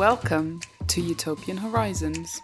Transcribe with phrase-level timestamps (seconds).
[0.00, 2.40] Welcome to Utopian Horizons.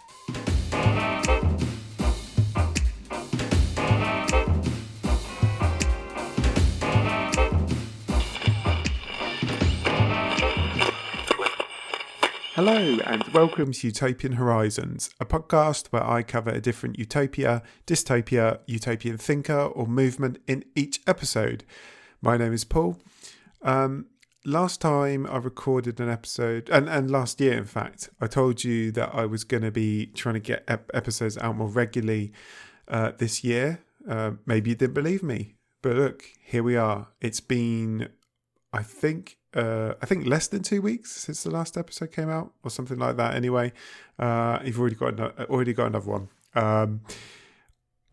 [12.53, 18.59] Hello, and welcome to Utopian Horizons, a podcast where I cover a different utopia, dystopia,
[18.67, 21.63] utopian thinker, or movement in each episode.
[22.21, 22.99] My name is Paul.
[23.63, 24.05] Um,
[24.47, 28.91] last time I recorded an episode, and, and last year, in fact, I told you
[28.93, 32.31] that I was going to be trying to get ep- episodes out more regularly
[32.87, 33.83] uh, this year.
[34.09, 37.09] Uh, maybe you didn't believe me, but look, here we are.
[37.19, 38.07] It's been,
[38.71, 42.53] I think, uh, I think less than two weeks since the last episode came out,
[42.63, 43.35] or something like that.
[43.35, 43.73] Anyway,
[44.17, 45.19] uh, you've already got
[45.49, 46.29] already got another one.
[46.55, 47.01] Um,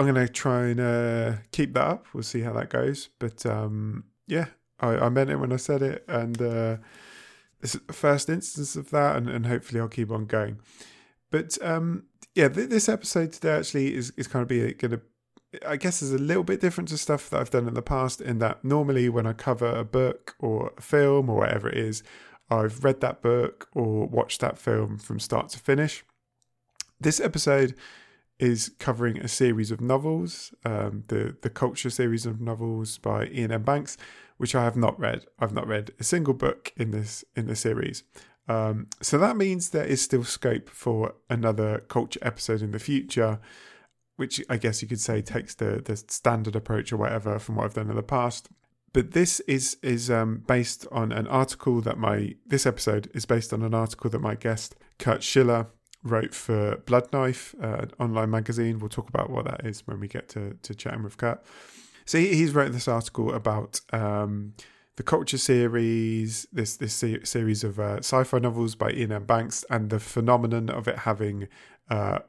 [0.01, 2.06] I'm going to try and uh, keep that up.
[2.12, 3.11] We'll see how that goes.
[3.20, 4.47] But um, yeah,
[4.80, 6.77] I, I, meant it when I said it, and uh,
[7.60, 10.58] this is the first instance of that, and, and hopefully I'll keep on going.
[11.31, 15.00] But um, yeah, th- this episode today actually is is kind of be going to
[15.66, 18.20] I guess is a little bit different to stuff that I've done in the past
[18.20, 22.03] in that normally when I cover a book or a film or whatever it is,
[22.50, 26.05] I've read that book or watched that film from start to finish.
[27.00, 27.75] This episode
[28.38, 33.53] is covering a series of novels, um, the the Culture series of novels by Iain
[33.53, 33.62] M.
[33.62, 33.97] Banks,
[34.37, 35.27] which I have not read.
[35.39, 38.03] I've not read a single book in this in the series.
[38.47, 43.41] Um, so that means there is still scope for another culture episode in the future
[44.17, 47.65] which I guess you could say takes the the standard approach or whatever from what
[47.65, 48.49] I've done in the past.
[48.93, 53.53] But this is is um, based on an article that my this episode is based
[53.53, 55.67] on an article that my guest Kurt Schiller
[56.03, 58.79] wrote for Blood Knife, uh, an online magazine.
[58.79, 61.43] We'll talk about what that is when we get to to chatting with Kurt.
[62.05, 64.55] So he, he's written this article about um,
[64.97, 69.24] the Culture series, this this series of uh, sci-fi novels by Iain M.
[69.24, 71.48] Banks, and the phenomenon of it having
[71.91, 72.20] uh,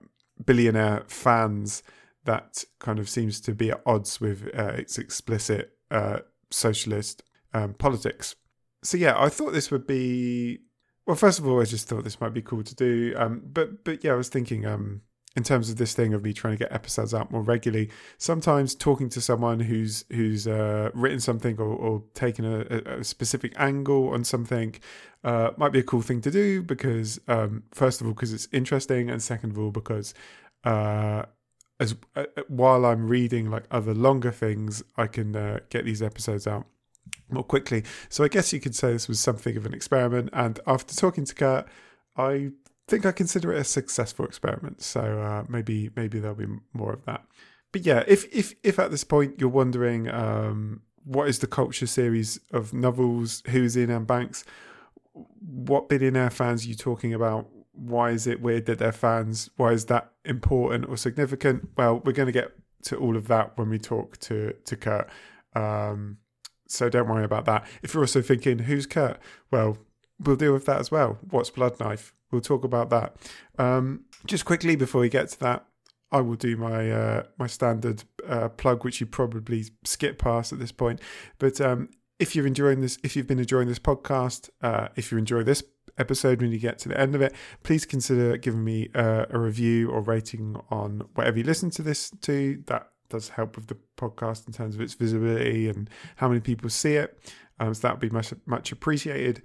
[0.44, 1.84] billionaire fans
[2.26, 6.20] that kind of seems to be at odds with uh, its explicit uh,
[6.50, 8.36] socialist um, politics.
[8.84, 10.60] So yeah, I thought this would be
[11.06, 11.16] well.
[11.16, 13.14] First of all, I just thought this might be cool to do.
[13.18, 15.02] Um, but but yeah, I was thinking um,
[15.36, 17.90] in terms of this thing of me trying to get episodes out more regularly.
[18.18, 23.54] Sometimes talking to someone who's who's uh, written something or, or taken a, a, specific
[23.58, 24.76] angle on something
[25.24, 28.48] uh, might be a cool thing to do because um, first of all because it's
[28.52, 30.14] interesting and second of all because
[30.64, 31.24] uh,
[31.80, 36.48] as uh, while I'm reading like other longer things, I can uh, get these episodes
[36.48, 36.66] out
[37.30, 37.84] more quickly.
[38.10, 40.30] So I guess you could say this was something of an experiment.
[40.32, 41.68] And after talking to Kurt,
[42.18, 42.52] I
[42.88, 44.82] think I consider it a successful experiment.
[44.82, 47.26] So uh, maybe maybe there'll be more of that.
[47.72, 51.88] But yeah, if if if at this point you're wondering um, what is the culture
[51.88, 54.06] series of novels, who's Iain M.
[54.06, 54.44] Banks,
[55.40, 57.50] what billionaire fans are you talking about?
[57.74, 59.50] Why is it weird that they're fans?
[59.58, 61.70] Why is that important or significant?
[61.78, 62.52] Well, we're going to get
[62.84, 65.10] to all of that when we talk to to Kurt.
[65.54, 66.18] Um,
[66.68, 67.68] so don't worry about that.
[67.84, 69.20] If you're also thinking, who's Kurt?
[69.52, 69.78] Well,
[70.20, 71.20] we'll deal with that as well.
[71.30, 72.15] What's Blood Knife?
[72.32, 73.16] We'll talk about that.
[73.58, 75.66] Um, just quickly before we get to that,
[76.12, 80.60] I will do my uh, my standard uh, plug, which you probably skip past at
[80.60, 81.02] this point.
[81.40, 85.18] But um, if you're enjoying this, if you've been enjoying this podcast, uh, if you
[85.18, 85.64] enjoy this
[85.98, 87.34] episode when you get to the end of it,
[87.64, 92.12] please consider giving me uh, a review or rating on whatever you listen to this
[92.22, 92.62] to.
[92.68, 96.70] That does help with the podcast in terms of its visibility and how many people
[96.70, 97.20] see it.
[97.60, 99.42] Um, so that would be much much appreciated.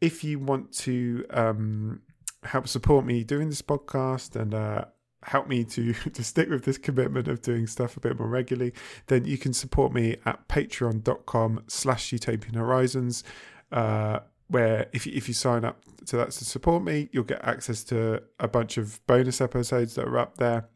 [0.00, 2.02] If you want to um,
[2.44, 4.84] help support me doing this podcast and uh,
[5.22, 8.72] help me to to stick with this commitment of doing stuff a bit more regularly,
[9.06, 13.24] then you can support me at patreon.com slash utopian horizons.
[13.70, 17.82] Uh, where if if you sign up to that to support me, you'll get access
[17.84, 20.68] to a bunch of bonus episodes that are up there.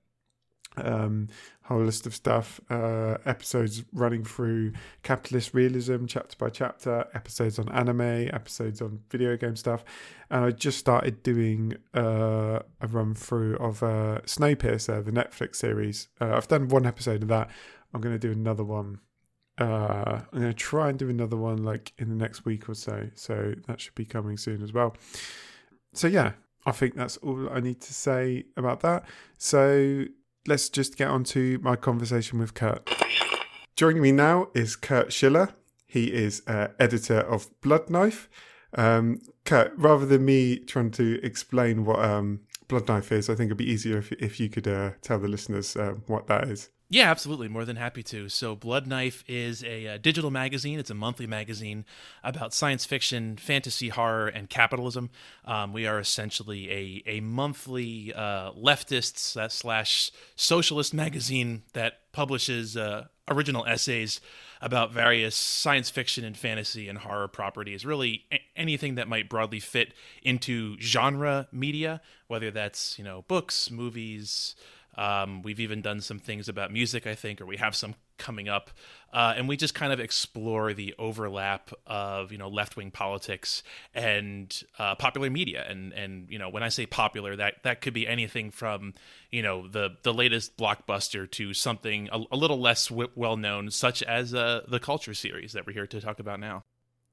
[0.76, 1.28] Um,
[1.62, 4.72] whole list of stuff, uh, episodes running through
[5.02, 9.84] capitalist realism, chapter by chapter, episodes on anime, episodes on video game stuff,
[10.30, 16.08] and I just started doing uh, a run through of uh, Snowpiercer, the Netflix series.
[16.20, 17.50] Uh, I've done one episode of that.
[17.92, 19.00] I'm going to do another one.
[19.58, 22.74] Uh, I'm going to try and do another one like in the next week or
[22.74, 23.08] so.
[23.14, 24.94] So that should be coming soon as well.
[25.94, 26.32] So yeah,
[26.66, 29.04] I think that's all I need to say about that.
[29.38, 30.04] So
[30.46, 32.88] let's just get on to my conversation with Kurt.
[33.76, 35.50] Joining me now is Kurt Schiller.
[35.86, 38.28] He is uh, editor of Blood Knife.
[38.74, 43.48] Um, Kurt, rather than me trying to explain what um, Blood Knife is, I think
[43.48, 46.70] it'd be easier if, if you could uh, tell the listeners uh, what that is.
[46.88, 47.48] Yeah, absolutely.
[47.48, 48.28] More than happy to.
[48.28, 50.78] So, Blood Knife is a, uh, digital magazine.
[50.78, 51.84] It's a monthly magazine
[52.22, 55.10] about science fiction, fantasy, horror, and capitalism.
[55.44, 62.76] Um, we are essentially a a monthly uh, leftist uh, slash socialist magazine that publishes
[62.76, 64.20] uh, original essays
[64.62, 67.84] about various science fiction and fantasy and horror properties.
[67.84, 69.92] Really, a- anything that might broadly fit
[70.22, 74.54] into genre media, whether that's you know books, movies.
[74.96, 78.48] Um, we've even done some things about music, I think, or we have some coming
[78.48, 78.70] up,
[79.12, 83.62] uh, and we just kind of explore the overlap of you know left wing politics
[83.94, 85.66] and uh, popular media.
[85.68, 88.94] And and you know when I say popular, that that could be anything from
[89.30, 93.70] you know the the latest blockbuster to something a, a little less w- well known,
[93.70, 96.64] such as uh, the Culture series that we're here to talk about now.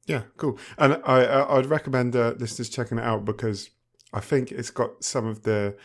[0.05, 0.57] Yeah, cool.
[0.77, 3.69] And I, I I'd recommend uh, listeners checking it out because
[4.13, 5.75] I think it's got some of the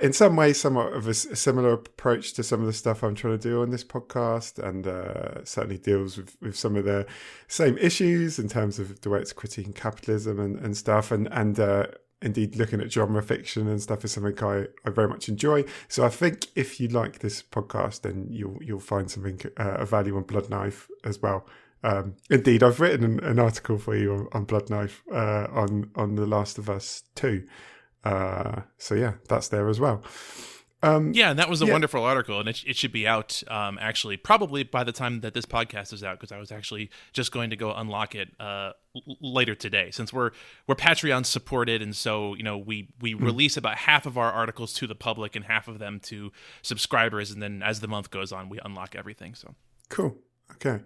[0.00, 3.38] in some ways somewhat of a, similar approach to some of the stuff I'm trying
[3.38, 7.06] to do on this podcast, and uh, certainly deals with, with some of the
[7.48, 11.60] same issues in terms of the way it's critiquing capitalism and, and stuff, and and
[11.60, 11.86] uh,
[12.22, 15.64] indeed looking at genre fiction and stuff is something I, I very much enjoy.
[15.88, 19.90] So I think if you like this podcast, then you'll you'll find something uh, of
[19.90, 21.46] value on Blood Knife as well.
[21.82, 25.90] Um, indeed, I've written an, an article for you on, on Blood Knife uh, on
[25.94, 27.46] on The Last of Us Two.
[28.04, 30.02] Uh, so yeah, that's there as well.
[30.82, 31.72] Um, Yeah, and that was a Yeah.
[31.72, 35.34] wonderful article, and it, it should be out um, actually probably by the time that
[35.34, 38.72] this podcast is out, because I was actually just going to go unlock it uh,
[38.96, 39.90] l- later today.
[39.90, 40.30] Since we're
[40.66, 44.72] we're Patreon supported, and so you know we we release about half of our articles
[44.74, 46.32] to the public and half of them to
[46.62, 49.34] subscribers, and then as the month goes on, we unlock everything.
[49.34, 49.54] So
[49.90, 50.16] Cool.
[50.52, 50.80] Okay.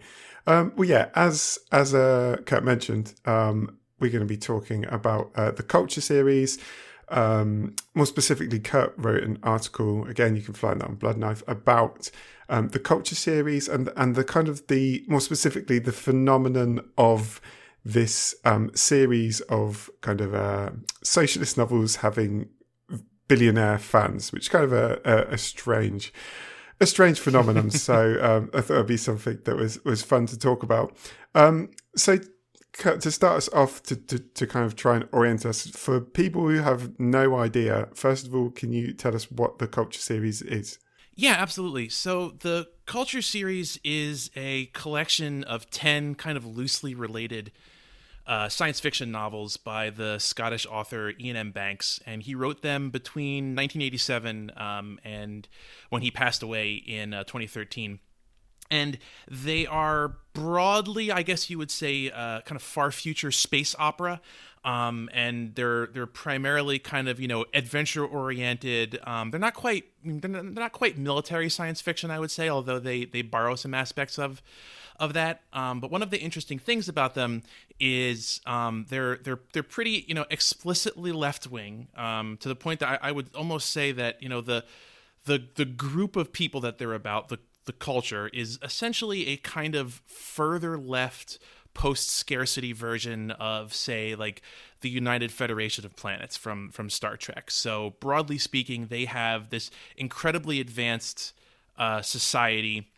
[0.49, 1.11] Um, well, yeah.
[1.15, 6.01] As as uh, Kurt mentioned, um, we're going to be talking about uh, the culture
[6.01, 6.59] series.
[7.09, 10.07] Um, more specifically, Kurt wrote an article.
[10.07, 12.11] Again, you can find that on Blood Knife about
[12.49, 17.41] um, the culture series and and the kind of the more specifically the phenomenon of
[17.85, 20.71] this um, series of kind of uh,
[21.03, 22.49] socialist novels having
[23.29, 26.13] billionaire fans, which is kind of a, a, a strange
[26.81, 27.71] a strange phenomenon.
[27.89, 30.97] so um, I thought it'd be something that was was fun to talk about.
[31.35, 32.19] Um, so
[32.75, 36.49] to start us off, to, to to kind of try and orient us for people
[36.49, 37.89] who have no idea.
[37.95, 40.79] First of all, can you tell us what the culture series is?
[41.17, 41.89] Yeah, absolutely.
[41.89, 47.51] So the Culture series is a collection of 10 kind of loosely related
[48.27, 51.51] uh, science fiction novels by the Scottish author Iain M.
[51.51, 55.49] Banks, and he wrote them between 1987 um, and
[55.89, 58.01] when he passed away in uh, 2013.
[58.71, 58.99] And
[59.31, 64.21] they are broadly, I guess you would say, uh, kind of far future space opera.
[64.65, 68.99] Um, and they're they're primarily kind of you know adventure oriented.
[69.05, 72.49] Um, they're not quite they're not, they're not quite military science fiction, I would say,
[72.49, 74.41] although they they borrow some aspects of
[74.99, 75.43] of that.
[75.53, 77.43] Um, but one of the interesting things about them
[77.81, 82.81] is um, they're they're they're pretty you know explicitly left wing um, to the point
[82.81, 84.65] that I, I would almost say that you know the
[85.25, 89.75] the the group of people that they're about the the culture is essentially a kind
[89.75, 91.39] of further left
[91.75, 94.43] post scarcity version of say like
[94.81, 97.51] the United Federation of Planets from from Star Trek.
[97.51, 101.33] So broadly speaking, they have this incredibly advanced
[101.77, 102.89] uh, society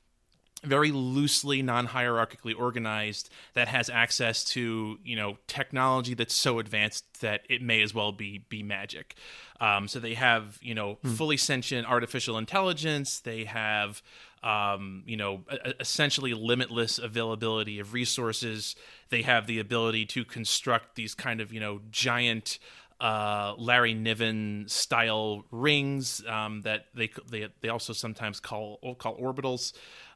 [0.62, 7.42] very loosely non-hierarchically organized that has access to you know technology that's so advanced that
[7.48, 9.14] it may as well be be magic.
[9.60, 13.20] Um, so they have you know fully sentient artificial intelligence.
[13.20, 14.02] They have
[14.42, 15.42] um, you know
[15.80, 18.76] essentially limitless availability of resources
[19.08, 22.58] they have the ability to construct these kind of you know giant
[23.00, 29.72] uh, Larry Niven style rings um, that they they they also sometimes call call orbitals.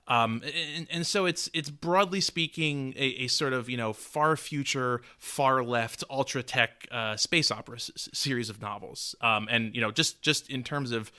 [0.08, 0.42] Um,
[0.76, 5.02] and, and so it's it's broadly speaking a, a sort of you know far future,
[5.18, 9.14] far left, ultra tech uh, space opera s- series of novels.
[9.20, 11.12] Um, and you know just just in terms of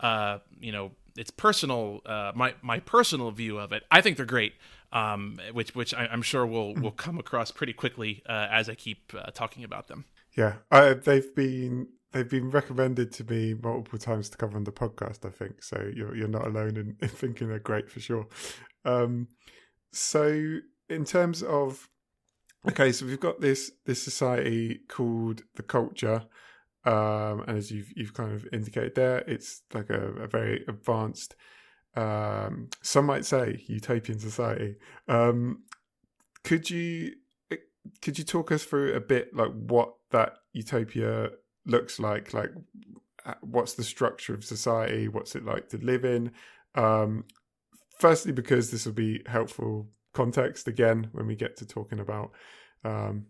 [0.00, 4.26] uh, you know its personal uh, my my personal view of it, I think they're
[4.26, 4.54] great.
[4.90, 8.74] Um, which which I, I'm sure will will come across pretty quickly uh, as I
[8.74, 10.06] keep uh, talking about them.
[10.34, 14.72] Yeah, I, they've been they've been recommended to me multiple times to cover on the
[14.72, 15.26] podcast.
[15.26, 15.90] I think so.
[15.94, 18.26] You're you're not alone in, in thinking they're great for sure.
[18.84, 19.28] Um,
[19.92, 20.58] so
[20.88, 21.88] in terms of
[22.68, 26.24] okay, so we've got this this society called the culture,
[26.88, 31.34] um, and as you've you've kind of indicated there, it's like a, a very advanced.
[31.96, 34.76] Um, some might say utopian society.
[35.06, 35.62] Um,
[36.44, 37.12] could you
[38.02, 41.30] could you talk us through a bit like what that utopia
[41.64, 42.50] looks like like
[43.24, 46.30] uh, what's the structure of society what's it like to live in
[46.74, 47.24] Um,
[47.98, 52.32] firstly, because this will be helpful context again when we get to talking about
[52.84, 53.26] um,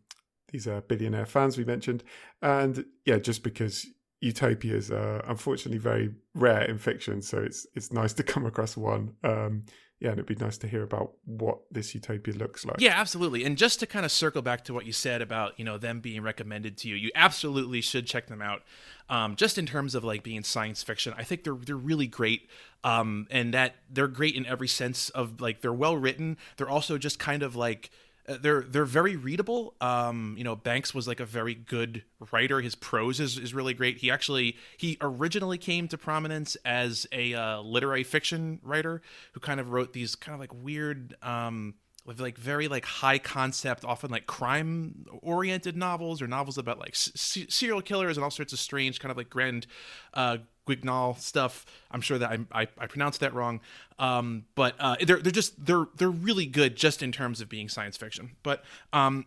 [0.52, 2.04] these uh, billionaire fans we mentioned,
[2.42, 3.86] and yeah, just because
[4.20, 9.14] utopias are unfortunately very rare in fiction, so it's it's nice to come across one.
[9.24, 9.64] Um,
[10.00, 12.80] yeah, and it'd be nice to hear about what this utopia looks like.
[12.80, 13.44] Yeah, absolutely.
[13.44, 16.00] And just to kind of circle back to what you said about you know them
[16.00, 18.62] being recommended to you, you absolutely should check them out.
[19.10, 22.48] Um, just in terms of like being science fiction, I think they're they're really great,
[22.84, 26.36] um, and that they're great in every sense of like they're well written.
[26.56, 27.90] They're also just kind of like
[28.36, 29.74] they're they're very readable.
[29.80, 32.60] Um, you know, Banks was like a very good writer.
[32.60, 33.98] His prose is, is really great.
[33.98, 39.60] He actually he originally came to prominence as a uh, literary fiction writer who kind
[39.60, 41.74] of wrote these kind of like weird um,
[42.08, 46.96] with like very like high concept often like crime oriented novels or novels about like
[46.96, 49.66] c- serial killers and all sorts of strange kind of like grand
[50.14, 50.38] uh
[50.68, 51.64] Guignol stuff.
[51.90, 53.60] I'm sure that I, I, I pronounced that wrong,
[53.98, 57.68] um, but uh, they're they're just they're they're really good just in terms of being
[57.68, 58.36] science fiction.
[58.42, 59.26] But um,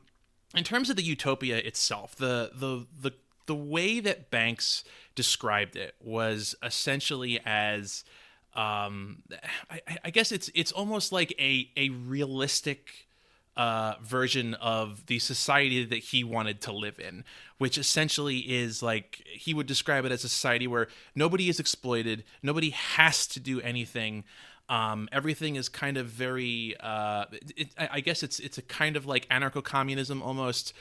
[0.56, 3.16] in terms of the utopia itself, the the the
[3.48, 4.84] the way that Banks
[5.16, 8.04] described it was essentially as
[8.54, 9.24] um,
[9.70, 13.08] I, I guess it's it's almost like a a realistic
[13.62, 17.24] uh, version of the society that he wanted to live in,
[17.60, 22.24] which essentially is like he would describe it as a society where nobody is exploited,
[22.42, 24.24] nobody has to do anything.
[24.68, 26.76] Um, everything is kind of very.
[26.80, 27.26] Uh,
[27.56, 30.74] it, I guess it's it's a kind of like anarcho-communism almost,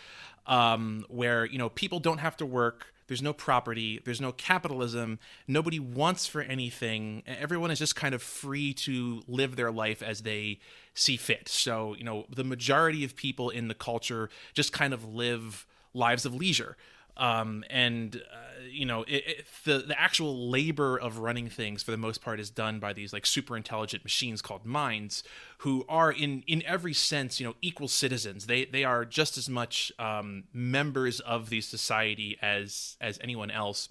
[0.46, 2.94] um, where you know people don't have to work.
[3.10, 4.00] There's no property.
[4.04, 5.18] There's no capitalism.
[5.48, 7.24] Nobody wants for anything.
[7.26, 10.60] Everyone is just kind of free to live their life as they
[10.94, 11.48] see fit.
[11.48, 16.24] So, you know, the majority of people in the culture just kind of live lives
[16.24, 16.76] of leisure.
[17.16, 21.90] Um, and uh, you know it, it, the the actual labor of running things for
[21.90, 25.22] the most part is done by these like super intelligent machines called minds
[25.58, 29.48] who are in in every sense you know equal citizens they they are just as
[29.48, 33.88] much um, members of the society as as anyone else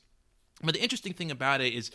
[0.63, 1.91] but the interesting thing about it is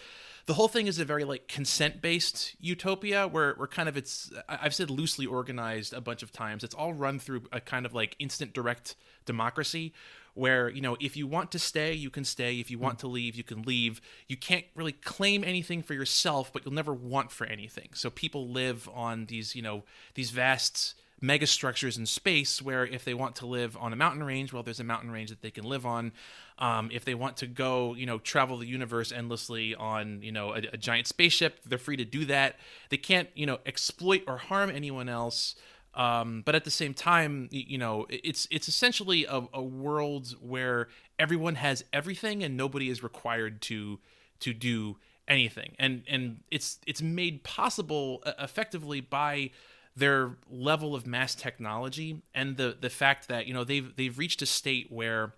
[0.47, 4.31] the whole thing is a very like consent based utopia where where kind of it's
[4.49, 6.65] I've said loosely organized a bunch of times.
[6.65, 9.95] It's all run through a kind of like instant direct democracy
[10.35, 13.07] where you know if you want to stay you can stay if you want to
[13.07, 17.31] leave you can leave you can't really claim anything for yourself but you'll never want
[17.31, 22.87] for anything so people live on these you know these vast megastructures in space where
[22.87, 25.43] if they want to live on a mountain range, well, there's a mountain range that
[25.43, 26.13] they can live on.
[26.59, 30.51] Um, if they want to go, you know, travel the universe endlessly on, you know,
[30.51, 32.57] a, a, giant spaceship, they're free to do that.
[32.91, 35.57] They can't, you know, exploit or harm anyone else.
[35.95, 40.89] Um, but at the same time, you know, it's it's essentially a, a world where
[41.19, 44.01] everyone has everything and nobody is required to
[44.41, 44.97] to do
[45.29, 49.51] anything, and and it's it's made possible effectively by
[49.97, 54.43] their level of mass technology and the the fact that you know they've they've reached
[54.43, 55.35] a state where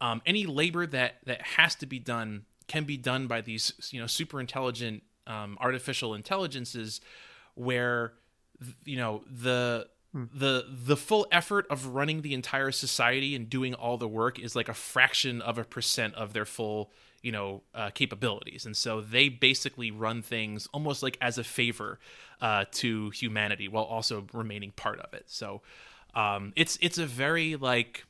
[0.00, 4.00] um, any labor that that has to be done can be done by these you
[4.00, 7.00] know super intelligent um, artificial intelligences
[7.54, 8.14] where
[8.84, 10.24] you know the hmm.
[10.34, 14.54] the the full effort of running the entire society and doing all the work is
[14.54, 16.90] like a fraction of a percent of their full
[17.22, 21.98] you know uh, capabilities and so they basically run things almost like as a favor
[22.40, 25.62] uh, to humanity while also remaining part of it so
[26.14, 28.04] um, it's it's a very like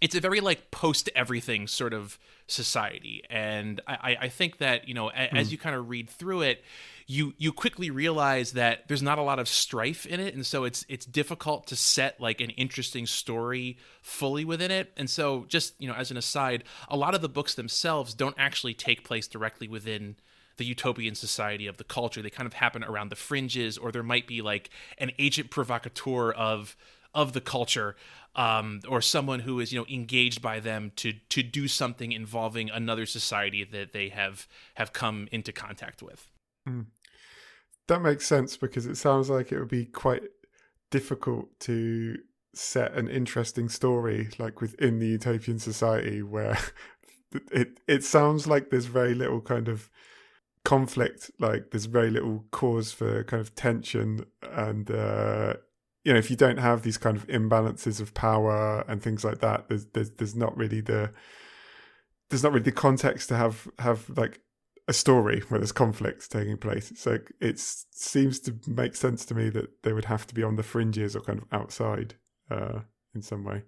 [0.00, 4.94] it's a very like post everything sort of society and i i think that you
[4.94, 5.36] know a, mm.
[5.36, 5.52] as hmm.
[5.52, 6.64] you kind of read through it
[7.10, 10.32] you you quickly realize that there's not a lot of strife in it.
[10.32, 14.92] And so it's it's difficult to set like an interesting story fully within it.
[14.96, 18.36] And so just you know as an aside a lot of the books themselves don't
[18.38, 20.16] actually take place directly within
[20.56, 22.22] the utopian society of the culture.
[22.22, 26.30] They kind of happen around the fringes or there might be like an agent provocateur
[26.30, 26.76] of
[27.12, 27.96] of the culture
[28.36, 32.70] um, or someone who is you know engaged by them to to do something involving
[32.70, 36.30] another society that they have have come into contact with.
[36.68, 36.86] Mm
[37.90, 40.22] that makes sense because it sounds like it would be quite
[40.90, 42.16] difficult to
[42.54, 46.56] set an interesting story like within the utopian society where
[47.52, 49.90] it it sounds like there's very little kind of
[50.64, 55.54] conflict like there's very little cause for kind of tension and uh
[56.04, 59.40] you know if you don't have these kind of imbalances of power and things like
[59.40, 61.10] that there's there's there's not really the
[62.28, 64.40] there's not really the context to have have like
[64.90, 66.92] a story where there's conflict taking place.
[66.96, 70.56] So it seems to make sense to me that they would have to be on
[70.56, 72.14] the fringes or kind of outside.
[72.50, 72.80] Uh,
[73.14, 73.62] in some way.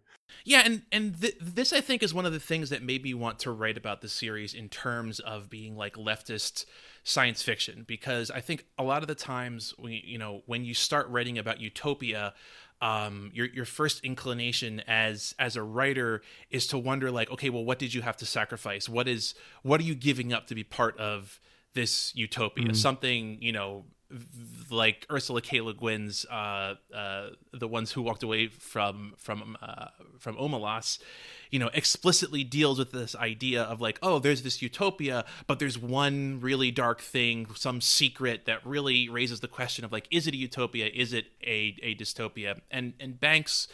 [0.44, 3.12] Yeah, and and th- this I think is one of the things that made me
[3.12, 6.64] want to write about the series in terms of being like leftist
[7.04, 10.74] science fiction because I think a lot of the times we you know when you
[10.74, 12.34] start writing about utopia
[12.82, 16.20] um, your your first inclination as as a writer
[16.50, 19.80] is to wonder like okay well what did you have to sacrifice what is what
[19.80, 21.40] are you giving up to be part of
[21.74, 22.76] this utopia mm.
[22.76, 23.84] something you know
[24.70, 25.60] like Ursula K.
[25.60, 29.86] Le Guin's uh, uh, the ones who walked away from from uh,
[30.18, 30.98] from Omelas,
[31.50, 35.78] you know, explicitly deals with this idea of like, oh, there's this utopia, but there's
[35.78, 40.34] one really dark thing, some secret that really raises the question of like, is it
[40.34, 40.90] a utopia?
[40.92, 42.60] Is it a a dystopia?
[42.70, 43.68] And and Banks.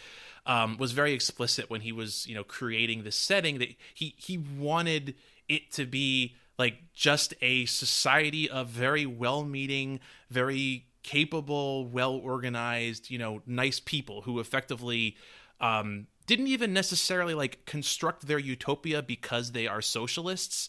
[0.47, 4.39] Um, was very explicit when he was, you know, creating this setting that he he
[4.39, 5.15] wanted
[5.47, 10.01] it to be like just a society of very well-meaning,
[10.31, 15.17] very capable, well-organized, you know, nice people who effectively
[15.61, 20.69] um, didn't even necessarily like construct their utopia because they are socialists.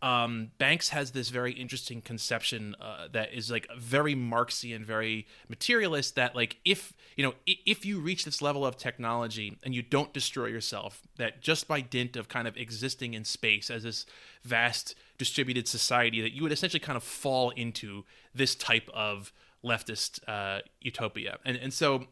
[0.00, 6.14] Um, Banks has this very interesting conception uh, that is like very Marxian, very materialist.
[6.14, 10.12] That like if you know if you reach this level of technology and you don't
[10.12, 14.06] destroy yourself, that just by dint of kind of existing in space as this
[14.44, 19.32] vast distributed society that you would essentially kind of fall into this type of
[19.64, 21.38] leftist uh, utopia.
[21.44, 22.06] And and so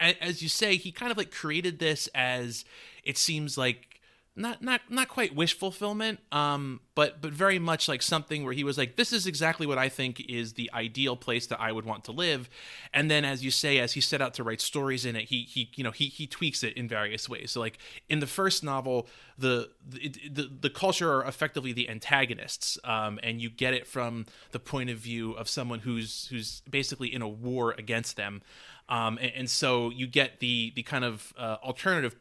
[0.00, 2.64] as you say, he kind of like created this as
[3.04, 3.95] it seems like
[4.36, 8.64] not not not quite wish fulfillment um but but very much like something where he
[8.64, 11.84] was like this is exactly what i think is the ideal place that i would
[11.84, 12.48] want to live.
[12.92, 15.42] And then as you say as he set out to write stories in it he
[15.42, 17.52] he you know he he tweaks it in various ways.
[17.52, 17.78] So like
[18.08, 19.06] in the first novel
[19.38, 24.26] the the the, the culture are effectively the antagonists um and you get it from
[24.52, 28.42] the point of view of someone who's who's basically in a war against them.
[28.88, 32.14] Um, and, and, so you get the the kind of uh, alternative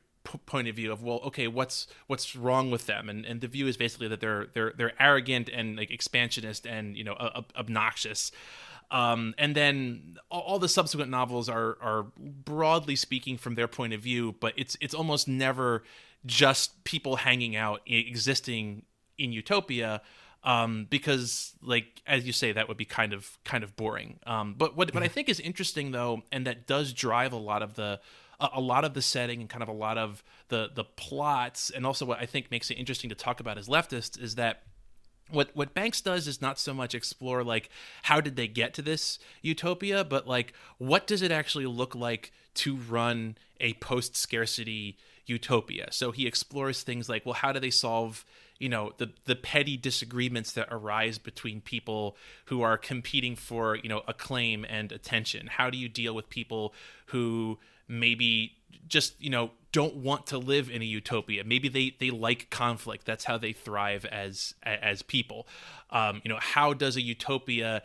[0.46, 3.10] point of view of well okay what's what's wrong with them?
[3.10, 6.98] And and the view is basically that they're they're they're arrogant and like expansionist and
[6.98, 8.32] you know uh, obnoxious.
[8.91, 13.94] Um, and then all, all, the subsequent novels are are broadly speaking from their point
[13.94, 15.84] of view but it's it's almost never
[16.24, 18.83] just people hanging out existing
[19.18, 20.01] in utopia
[20.44, 24.20] um, because like as you say that would be kind of kind of boring.
[24.25, 27.64] Um, but what what I think is interesting though and that does drive a lot
[27.64, 28.00] of the
[28.39, 31.69] a, a, lot of the setting and kind of a lot of the the plots,
[31.69, 34.63] and also what I think makes it interesting to talk about as leftists is that
[35.29, 37.69] what what Banks does is not so much explore like
[38.03, 42.31] how did they get to this utopia, but like what does it actually look like
[42.55, 45.87] to run a post scarcity utopia.
[45.91, 48.25] So he explores things like well how do they solve
[48.59, 53.89] you know the the petty disagreements that arise between people who are competing for you
[53.89, 56.74] know acclaim and attention how do you deal with people
[57.07, 61.43] who maybe just you know don't want to live in a utopia.
[61.43, 63.05] Maybe they they like conflict.
[63.05, 65.48] That's how they thrive as as people.
[65.89, 67.83] Um, you know how does a utopia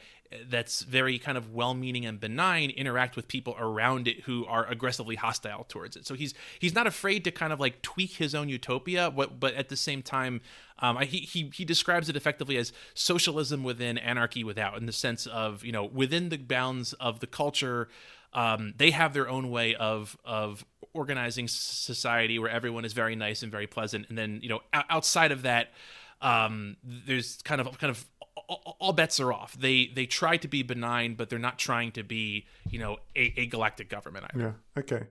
[0.48, 5.16] that's very kind of well-meaning and benign interact with people around it who are aggressively
[5.16, 6.06] hostile towards it?
[6.06, 9.54] So he's he's not afraid to kind of like tweak his own utopia but but
[9.54, 10.40] at the same time
[10.78, 15.26] um, he, he he describes it effectively as socialism within anarchy without in the sense
[15.26, 17.88] of you know within the bounds of the culture
[18.32, 23.42] um, they have their own way of of organizing society where everyone is very nice
[23.42, 25.72] and very pleasant, and then you know outside of that,
[26.20, 28.04] um, there's kind of kind of
[28.48, 29.54] all bets are off.
[29.58, 33.32] They they try to be benign, but they're not trying to be you know a,
[33.36, 34.56] a galactic government either.
[34.76, 34.80] Yeah.
[34.80, 35.06] Okay.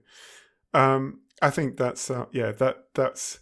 [0.72, 3.38] Um, I think that's uh, yeah that that's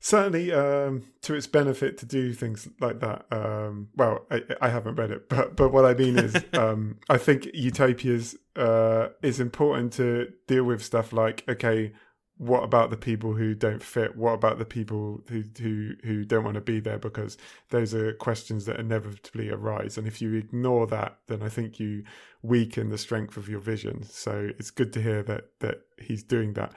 [0.00, 3.26] certainly um, to its benefit to do things like that.
[3.30, 7.18] Um, well, I, I, haven't read it, but but what I mean is, um, I
[7.18, 11.92] think utopias uh, is important to deal with stuff like okay,
[12.38, 14.16] what about the people who don't fit?
[14.16, 16.98] What about the people who who who don't want to be there?
[16.98, 17.36] Because
[17.68, 22.04] those are questions that inevitably arise, and if you ignore that, then I think you
[22.42, 24.02] weaken the strength of your vision.
[24.04, 26.72] So it's good to hear that that he's doing that.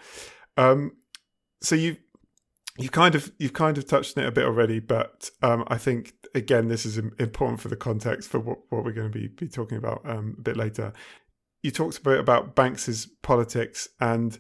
[0.58, 0.98] Um,
[1.62, 1.96] so you
[2.78, 5.78] you've kind of you've kind of touched on it a bit already, but um, I
[5.78, 9.28] think again this is important for the context for what, what we're going to be
[9.28, 10.94] be talking about um, a bit later.
[11.62, 14.38] You talked a bit about Banks's politics, and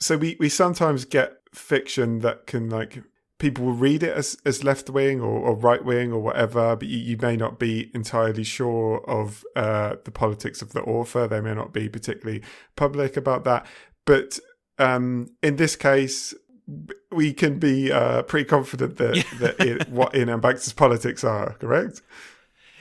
[0.00, 3.02] so we we sometimes get fiction that can like
[3.42, 6.86] people will read it as, as left wing or, or right wing or whatever, but
[6.86, 11.26] you, you, may not be entirely sure of uh, the politics of the author.
[11.26, 12.40] They may not be particularly
[12.76, 13.66] public about that.
[14.04, 14.38] But
[14.78, 16.32] um, in this case,
[17.10, 19.22] we can be uh, pretty confident that, yeah.
[19.38, 20.40] that it, what Iain M.
[20.40, 22.02] Banks's politics are correct.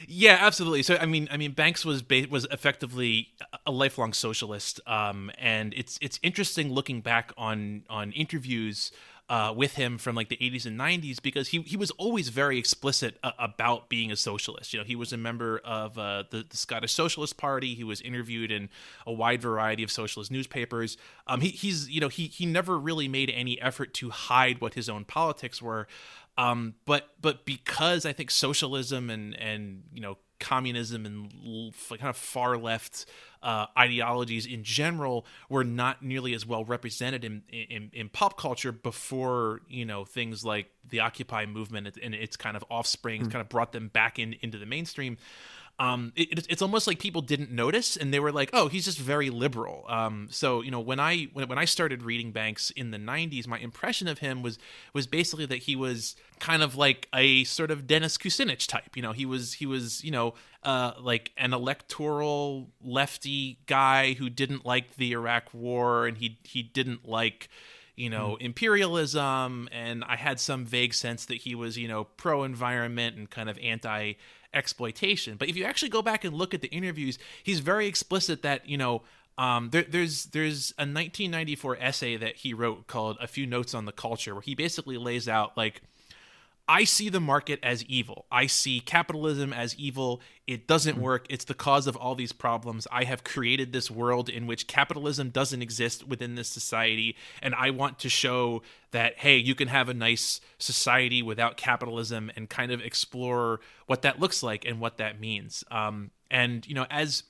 [0.08, 0.84] Yeah, absolutely.
[0.84, 3.30] So I mean, I mean, Banks was ba- was effectively
[3.66, 8.92] a lifelong socialist, um, and it's it's interesting looking back on on interviews
[9.32, 12.60] uh, with him from like the 80s and 90s because he, he was always very
[12.60, 14.74] explicit uh, about being a socialist.
[14.74, 17.74] You know, he was a member of uh, the, the, Scottish Socialist Party.
[17.74, 18.68] He was interviewed in
[19.08, 20.98] a wide variety of socialist newspapers.
[21.28, 24.74] Um, he, he's you know he he never really made any effort to hide what
[24.74, 25.88] his own politics were.
[26.38, 32.18] Um, but but because I think socialism and and you know communism and kind of
[32.18, 33.06] far left
[33.42, 38.72] uh, ideologies in general were not nearly as well represented in, in, in pop culture
[38.72, 43.32] before you know things like the Occupy movement and its kind of offspring mm.
[43.32, 45.18] kind of brought them back in into the mainstream
[45.82, 49.00] um, it, it's almost like people didn't notice and they were like, oh, he's just
[49.00, 49.84] very liberal.
[49.90, 53.48] Um, so you know, when I when, when I started reading Banks in the '90s,
[53.48, 54.60] my impression of him was
[54.94, 58.96] was basically that he was kind of like a sort of Dennis Kucinich type.
[58.96, 64.30] You know, he was he was you know uh, like an electoral lefty guy who
[64.30, 67.50] didn't like the Iraq War and he he didn't like
[67.96, 68.42] you know mm.
[68.46, 73.30] imperialism and i had some vague sense that he was you know pro environment and
[73.30, 74.14] kind of anti
[74.54, 75.38] exploitation.
[75.38, 78.68] But if you actually go back and look at the interviews, he's very explicit that
[78.68, 79.04] you know
[79.38, 83.86] um, there, there's there's a 1994 essay that he wrote called "A Few Notes on
[83.86, 85.82] the Culture," where he basically lays out like
[86.68, 88.26] I see the market as evil.
[88.32, 90.22] I see capitalism as evil.
[90.48, 91.02] It doesn't mm.
[91.02, 91.26] work.
[91.30, 92.88] It's the cause of all these problems.
[92.92, 97.16] I have created this world in which capitalism doesn't exist within this society.
[97.42, 102.32] And I want to show that, hey, you can have a nice society without capitalism
[102.36, 105.64] and kind of explore what that looks like and what that means.
[105.72, 107.24] Um, and, you know, as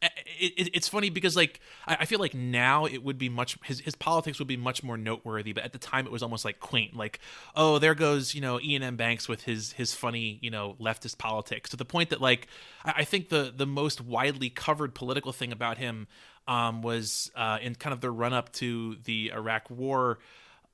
[0.00, 3.80] it, it, it's funny because like I, feel like now it would be much his,
[3.80, 6.60] his politics would be much more noteworthy but at the time it was almost like
[6.60, 7.18] quaint like
[7.56, 11.18] oh there goes you know Iain M Banks with his his funny you know leftist
[11.18, 12.46] politics to the point that like
[12.84, 16.06] I, I think the the most widely covered political thing about him
[16.46, 20.18] um, was uh, in kind of the run up to the Iraq War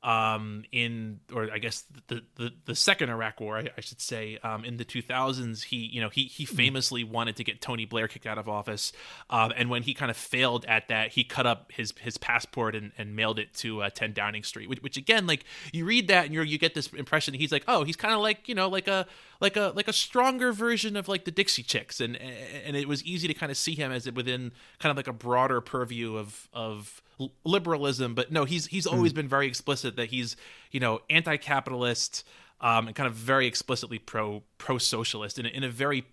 [0.04, 4.38] um, in or I guess the, the the second Iraq War, I, I should say,
[4.42, 6.54] um, in the 2000s, he you know he he hmm.
[6.54, 8.92] famously wanted to get Tony Blair kicked out of office,
[9.30, 12.76] um, and when he kind of failed at that, he cut up his his passport
[12.76, 16.08] and, and mailed it to uh, 10 Downing Street, which, which again, like you read
[16.08, 18.46] that and you you get this impression that he's like, oh, he's kind of like
[18.46, 19.06] you know like a
[19.40, 23.02] like a like a stronger version of like the Dixie Chicks, and and it was
[23.04, 26.46] easy to kind of see him as within kind of like a broader purview of
[26.52, 27.00] of
[27.44, 29.16] liberalism, but no, he's he's always mm.
[29.16, 30.36] been very explicit that he's
[30.70, 32.24] you know anti-capitalist
[32.60, 36.04] um, and kind of very explicitly pro pro socialist in a, in a very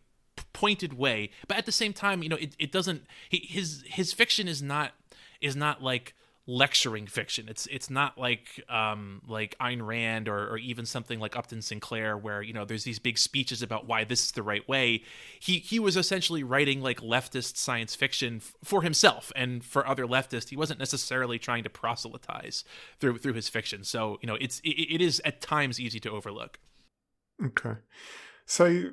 [0.54, 1.30] pointed way.
[1.48, 4.62] But at the same time, you know, it, it doesn't he, his his fiction is
[4.62, 4.92] not
[5.40, 6.14] is not like
[6.48, 7.48] lecturing fiction.
[7.48, 12.18] It's it's not like um, like Ayn Rand or, or even something like Upton Sinclair,
[12.18, 15.04] where you know there's these big speeches about why this is the right way.
[15.40, 20.06] He he was essentially writing like leftist science fiction f- for himself and for other
[20.06, 20.50] leftists.
[20.50, 22.64] He wasn't necessarily trying to proselytize
[23.00, 23.84] through through his fiction.
[23.84, 26.60] So you know it's it, it is at times easy to overlook.
[27.44, 27.80] Okay,
[28.46, 28.92] so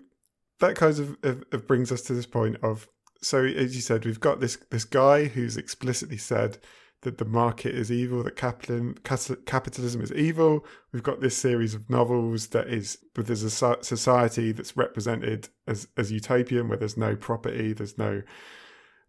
[0.60, 2.88] that kind of, of, of brings us to this point of
[3.20, 6.58] so as you said, we've got this this guy who's explicitly said
[7.02, 10.66] that the market is evil, that capitalism is evil.
[10.92, 15.86] We've got this series of novels that is, but there's a society that's represented as,
[15.96, 18.22] as utopian, where there's no property, there's no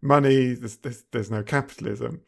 [0.00, 2.22] money, there's, there's, there's no capitalism.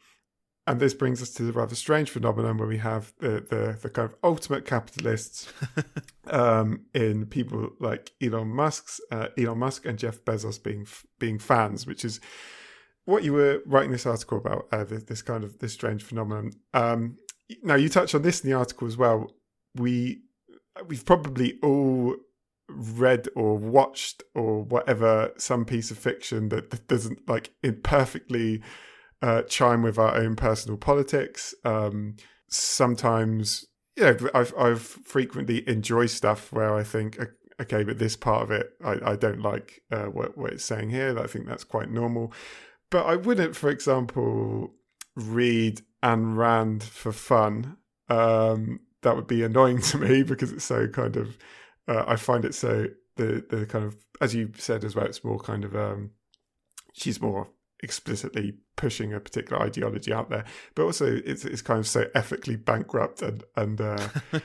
[0.65, 3.89] And this brings us to the rather strange phenomenon where we have the, the, the
[3.89, 5.51] kind of ultimate capitalists
[6.27, 10.87] um, in people like Elon Musk's uh, Elon Musk and Jeff Bezos being
[11.19, 12.21] being fans, which is
[13.05, 16.51] what you were writing this article about, uh, this, this, kind of this strange phenomenon.
[16.73, 17.17] Um,
[17.61, 19.31] now you touch on this in the article as well.
[19.75, 20.21] We
[20.87, 22.15] we've probably all
[22.69, 28.61] read or watched or whatever some piece of fiction that, that doesn't like imperfectly
[29.21, 31.53] uh, chime with our own personal politics.
[31.63, 32.15] Um,
[32.49, 33.65] sometimes,
[33.97, 37.17] yeah, I've I've frequently enjoy stuff where I think,
[37.61, 40.89] okay, but this part of it I, I don't like uh, what what it's saying
[40.89, 41.17] here.
[41.19, 42.33] I think that's quite normal.
[42.93, 44.71] But I wouldn't, for example,
[45.15, 47.77] read Ayn Rand for fun.
[48.07, 51.35] Um, that would be annoying to me because it's so kind of.
[51.87, 55.07] Uh, I find it so the the kind of as you said as well.
[55.07, 55.75] It's more kind of.
[55.75, 56.11] Um,
[56.93, 57.47] she's more
[57.81, 62.57] explicitly pushing a particular ideology out there, but also it's it's kind of so ethically
[62.57, 64.07] bankrupt and and uh,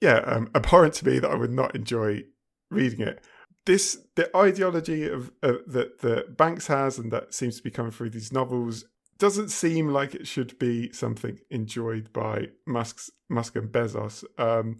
[0.00, 2.24] yeah, um, abhorrent to me that I would not enjoy
[2.68, 3.22] reading it
[3.66, 7.92] this the ideology of uh, that that Banks has and that seems to be coming
[7.92, 8.84] through these novels
[9.18, 14.24] doesn't seem like it should be something enjoyed by Musk's, Musk and Bezos.
[14.36, 14.78] Um,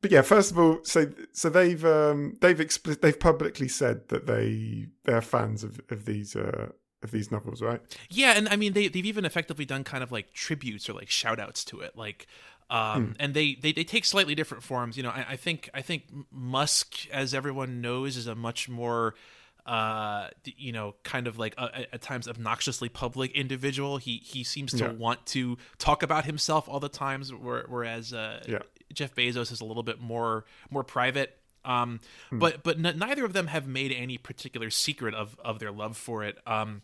[0.00, 4.26] but yeah, first of all, so so they've um, they've expli- they've publicly said that
[4.26, 6.68] they they're fans of of these uh,
[7.02, 7.80] of these novels, right?
[8.10, 11.10] Yeah, and I mean they they've even effectively done kind of like tributes or like
[11.10, 11.96] shout outs to it.
[11.96, 12.26] Like
[12.70, 13.12] um, hmm.
[13.20, 14.96] and they, they they take slightly different forms.
[14.96, 19.14] You know, I, I think I think Musk, as everyone knows, is a much more
[19.66, 24.84] uh you know kind of like at times obnoxiously public individual he he seems to
[24.84, 24.92] yeah.
[24.92, 28.58] want to talk about himself all the times whereas uh yeah.
[28.92, 31.98] jeff bezos is a little bit more more private um
[32.28, 32.38] hmm.
[32.38, 35.96] but but n- neither of them have made any particular secret of of their love
[35.96, 36.82] for it um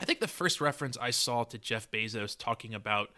[0.00, 3.10] I think the first reference I saw to Jeff Bezos talking about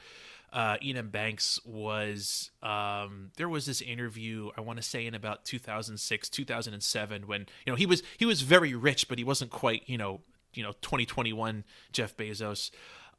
[0.52, 1.08] uh, Iain M.
[1.10, 7.26] Banks was um, there was this interview I want to say in about 2006 2007
[7.26, 10.20] when you know he was he was very rich but he wasn't quite you know
[10.54, 12.70] you know 2021 Jeff Bezos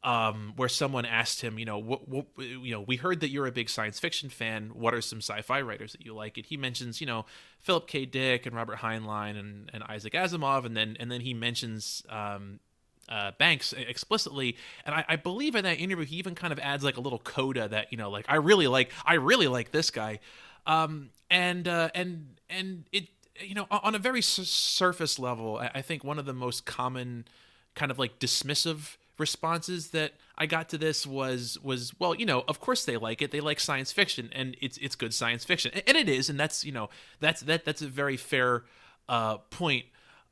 [0.04, 3.48] um, where someone asked him, you know, what, what, you know, we heard that you're
[3.48, 4.70] a big science fiction fan.
[4.74, 6.38] What are some sci-fi writers that you like?
[6.38, 7.26] And he mentions, you know,
[7.60, 8.06] Philip K.
[8.06, 12.62] Dick and Robert Heinlein and, and Isaac Asimov, and then and then he mentions um,
[13.10, 16.84] uh, Banks explicitly, and I, I, believe in that interview he even kind of adds
[16.84, 19.89] like a little coda that you know, like I really like, I really like this
[19.89, 20.19] guy,
[20.67, 23.08] um, and uh, and and it,
[23.41, 27.26] you know, on a very surface level, I, I think one of the most common
[27.74, 32.43] kind of like dismissive responses that I got to this was was well, you know,
[32.48, 33.32] of course they like it.
[33.32, 36.63] They like science fiction, and it's it's good science fiction, and it is, and that's
[36.63, 38.63] you know that's that that's a very fair
[39.08, 39.86] uh, point.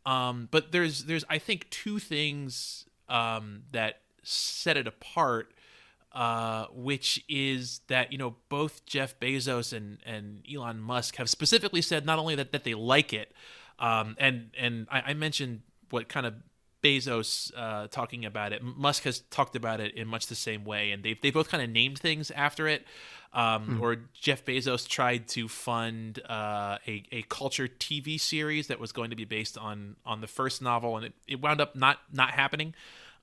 [0.08, 5.52] Um, but there's there's I think two things um, that set it apart,
[6.13, 11.82] uh, which is that you know both Jeff Bezos and and Elon Musk have specifically
[11.82, 13.34] said not only that that they like it,
[13.80, 16.36] um, and and I, I mentioned what kind of
[16.82, 18.63] Bezos uh, talking about it.
[18.63, 21.62] Musk has talked about it in much the same way, and they they both kind
[21.62, 22.86] of named things after it.
[23.38, 23.82] Um, mm.
[23.82, 29.12] Or Jeff Bezos tried to fund uh, a a culture TV series that was going
[29.12, 32.32] to be based on on the first novel, and it, it wound up not not
[32.32, 32.73] happening.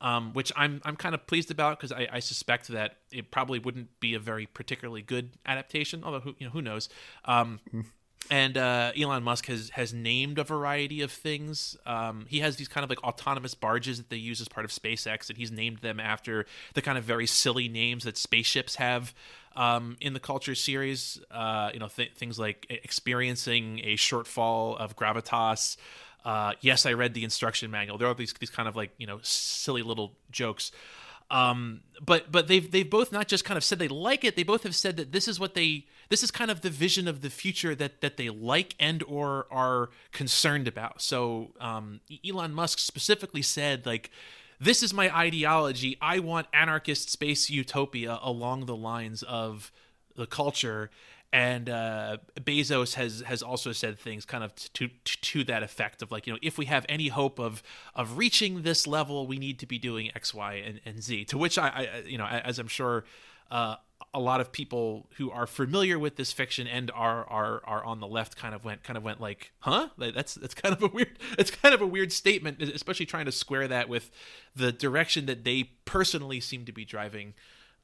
[0.00, 3.58] Um, which I'm I'm kind of pleased about because I, I, suspect that it probably
[3.58, 6.02] wouldn't be a very particularly good adaptation.
[6.04, 6.88] Although who you know who knows.
[7.24, 7.84] Um, mm
[8.30, 11.76] and uh, Elon Musk has has named a variety of things.
[11.84, 14.70] Um, he has these kind of like autonomous barges that they use as part of
[14.70, 19.14] SpaceX, and he's named them after the kind of very silly names that spaceships have
[19.56, 21.20] um, in the Culture series.
[21.30, 25.76] Uh, you know, th- things like experiencing a shortfall of gravitas.
[26.24, 27.98] Uh, yes, I read the instruction manual.
[27.98, 30.72] There are these these kind of like you know silly little jokes.
[31.30, 34.36] Um, but but they've they've both not just kind of said they like it.
[34.36, 37.08] They both have said that this is what they this is kind of the vision
[37.08, 41.02] of the future that that they like and or are concerned about.
[41.02, 44.10] So um, Elon Musk specifically said like
[44.60, 45.96] this is my ideology.
[46.00, 49.72] I want anarchist space utopia along the lines of
[50.16, 50.90] the culture
[51.34, 56.00] and uh, Bezos has has also said things kind of to, to, to that effect
[56.00, 57.60] of like you know if we have any hope of
[57.96, 61.36] of reaching this level we need to be doing X Y and, and Z to
[61.36, 63.04] which I, I you know as I'm sure
[63.50, 63.76] uh,
[64.14, 67.98] a lot of people who are familiar with this fiction and are are are on
[68.00, 70.86] the left kind of went kind of went like huh that's that's kind of a
[70.86, 74.10] weird it's kind of a weird statement especially trying to square that with
[74.54, 77.34] the direction that they personally seem to be driving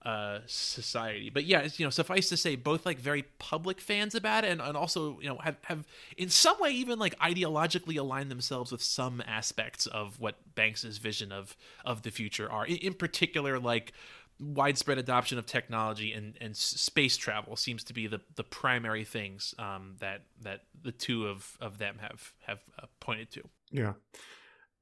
[0.03, 1.29] uh, society.
[1.29, 4.61] But yeah, you know, suffice to say, both like very public fans about it, and,
[4.61, 8.83] and also you know have have in some way even like ideologically aligned themselves with
[8.83, 12.65] some aspects of what Banks's vision of of the future are.
[12.67, 13.93] In, in particular, like
[14.41, 19.55] widespread adoption of technology and, and space travel seems to be the, the primary things
[19.59, 23.43] um, that that the two of, of them have have uh, pointed to.
[23.71, 23.93] Yeah,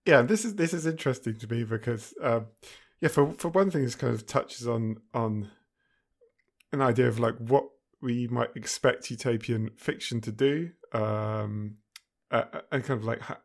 [0.06, 0.22] yeah.
[0.22, 2.14] This is this is interesting to me because.
[2.22, 2.40] Uh,
[3.00, 5.50] yeah, for for one thing, this kind of touches on on
[6.72, 7.64] an idea of like what
[8.00, 11.76] we might expect utopian fiction to do, um,
[12.30, 13.38] uh, and kind of like how,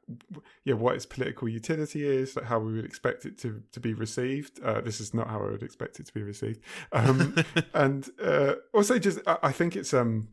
[0.65, 3.93] yeah, what its political utility is, like how we would expect it to to be
[3.93, 4.61] received.
[4.61, 7.35] Uh, this is not how I would expect it to be received, um,
[7.73, 10.29] and uh, also just I, I think it's um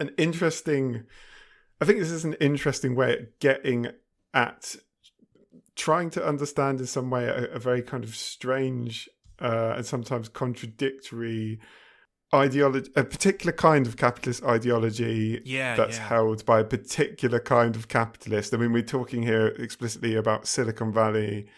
[0.00, 1.04] an interesting.
[1.80, 3.88] I think this is an interesting way of getting
[4.32, 4.76] at
[5.74, 9.08] trying to understand in some way a, a very kind of strange
[9.40, 11.58] uh, and sometimes contradictory
[12.34, 16.08] ideology, a particular kind of capitalist ideology yeah, that's yeah.
[16.08, 18.54] held by a particular kind of capitalist.
[18.54, 21.48] I mean, we're talking here explicitly about Silicon Valley.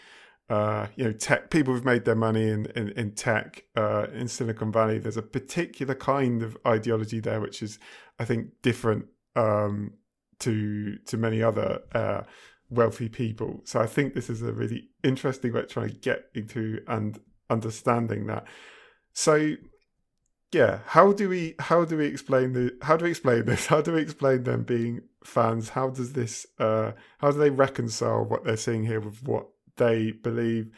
[0.47, 4.27] Uh, you know, tech people who've made their money in in, in tech uh, in
[4.27, 4.99] Silicon Valley.
[4.99, 7.79] There's a particular kind of ideology there, which is,
[8.19, 9.93] I think, different um,
[10.39, 12.23] to to many other uh,
[12.69, 13.61] wealthy people.
[13.63, 17.19] So I think this is a really interesting way of trying to get into and
[17.49, 18.45] understanding that.
[19.13, 19.55] So
[20.51, 23.65] yeah, how do we how do we explain the how do we explain this?
[23.67, 25.69] How do we explain them being fans?
[25.69, 30.11] How does this uh how do they reconcile what they're seeing here with what they
[30.11, 30.69] believe?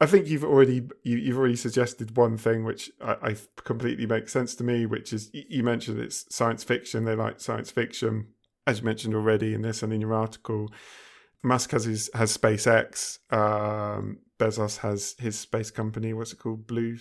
[0.00, 4.32] I think you've already you, you've already suggested one thing which I, I completely makes
[4.32, 7.04] sense to me, which is you mentioned it's science fiction.
[7.04, 8.28] They like science fiction,
[8.66, 10.68] as you mentioned already in this and in your article.
[11.44, 13.18] Musk has his, has SpaceX.
[13.32, 16.12] Um, Bezos has his space company.
[16.12, 16.66] What's it called?
[16.66, 16.96] Blue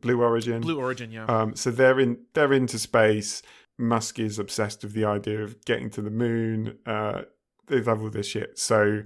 [0.00, 0.60] Blue Origin.
[0.60, 1.26] Blue Origin, yeah.
[1.26, 3.42] Um, so they're in they're into space.
[3.78, 6.78] Musk is obsessed with the idea of getting to the moon.
[6.84, 7.22] Uh,
[7.66, 8.58] they love all this shit.
[8.58, 9.02] So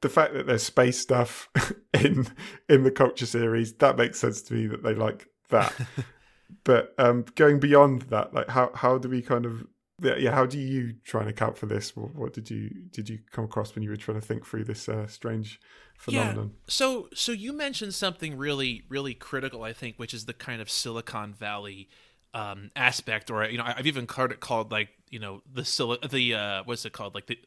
[0.00, 1.48] the fact that there's space stuff
[1.94, 2.26] in
[2.68, 5.74] in the culture series that makes sense to me that they like that.
[6.64, 9.64] but um, going beyond that, like how how do we kind of
[10.02, 11.96] yeah, how do you try and account for this?
[11.96, 14.64] What, what did you did you come across when you were trying to think through
[14.64, 15.60] this uh, strange
[16.02, 16.52] phenomenon?
[16.52, 16.60] Yeah.
[16.68, 20.70] So so you mentioned something really really critical, I think, which is the kind of
[20.70, 21.88] Silicon Valley
[22.34, 26.02] um, aspect, or you know, I've even called it called like you know the Sil-
[26.10, 27.38] the uh, what's it called like the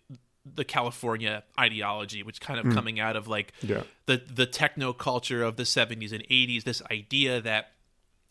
[0.46, 2.74] the California ideology, which kind of mm.
[2.74, 3.84] coming out of like yeah.
[4.06, 7.72] the the techno culture of the 70s and 80s, this idea that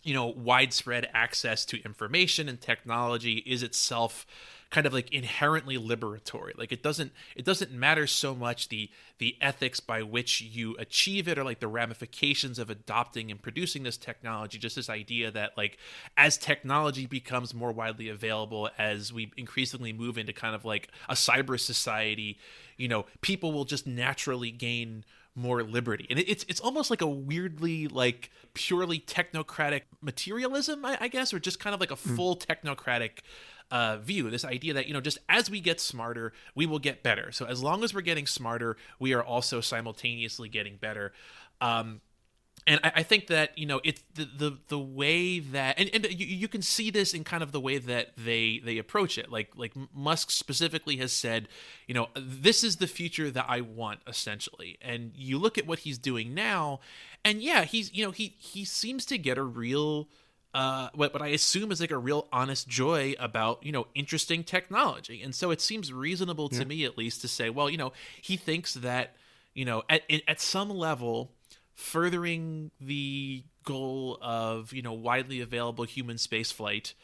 [0.04, 4.26] you know widespread access to information and technology is itself
[4.74, 9.36] kind of like inherently liberatory like it doesn't it doesn't matter so much the the
[9.40, 13.96] ethics by which you achieve it or like the ramifications of adopting and producing this
[13.96, 15.78] technology just this idea that like
[16.16, 21.14] as technology becomes more widely available as we increasingly move into kind of like a
[21.14, 22.36] cyber society
[22.76, 25.04] you know people will just naturally gain
[25.36, 31.08] more liberty and it's it's almost like a weirdly like purely technocratic materialism I, I
[31.08, 32.16] guess or just kind of like a hmm.
[32.16, 32.44] full mm.
[32.44, 33.18] technocratic
[33.70, 37.02] uh, view this idea that you know just as we get smarter we will get
[37.02, 37.32] better.
[37.32, 41.12] So as long as we're getting smarter we are also simultaneously getting better.
[41.60, 42.00] Um,
[42.66, 46.06] and I, I, think that you know it's the the, the way that and, and
[46.06, 49.30] you, you can see this in kind of the way that they they approach it.
[49.30, 51.48] Like like musk specifically has said
[51.86, 54.78] you know this is the future that i want essentially.
[54.80, 56.80] And you look at what he's doing now
[57.24, 60.08] and yeah he's you know he he seems to get a real
[60.54, 64.44] uh, what, what I assume is like a real honest joy about, you know, interesting
[64.44, 65.20] technology.
[65.20, 66.64] And so it seems reasonable to yeah.
[66.64, 69.16] me, at least, to say, well, you know, he thinks that,
[69.52, 71.32] you know, at, at some level,
[71.74, 76.94] furthering the goal of, you know, widely available human spaceflight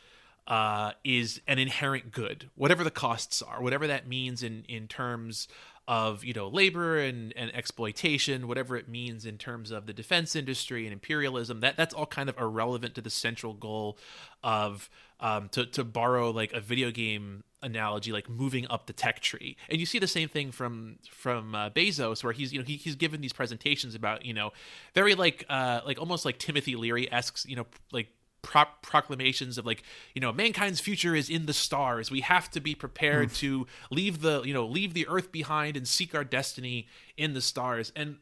[0.47, 5.49] uh, is an inherent good, whatever the costs are, whatever that means in, in terms
[5.91, 10.37] of you know labor and, and exploitation, whatever it means in terms of the defense
[10.37, 11.59] industry and imperialism.
[11.61, 13.99] That that's all kind of irrelevant to the central goal
[14.45, 19.19] of um, to to borrow like a video game analogy, like moving up the tech
[19.19, 19.57] tree.
[19.69, 22.77] And you see the same thing from from uh, Bezos, where he's you know he,
[22.77, 24.53] he's given these presentations about you know
[24.95, 28.07] very like uh, like almost like Timothy Leary esque you know like
[28.43, 29.83] pro- proclamations of like
[30.15, 33.37] you know mankind's future is in the stars we have to be prepared mm.
[33.37, 37.41] to leave the you know leave the earth behind and seek our destiny in the
[37.41, 38.17] stars and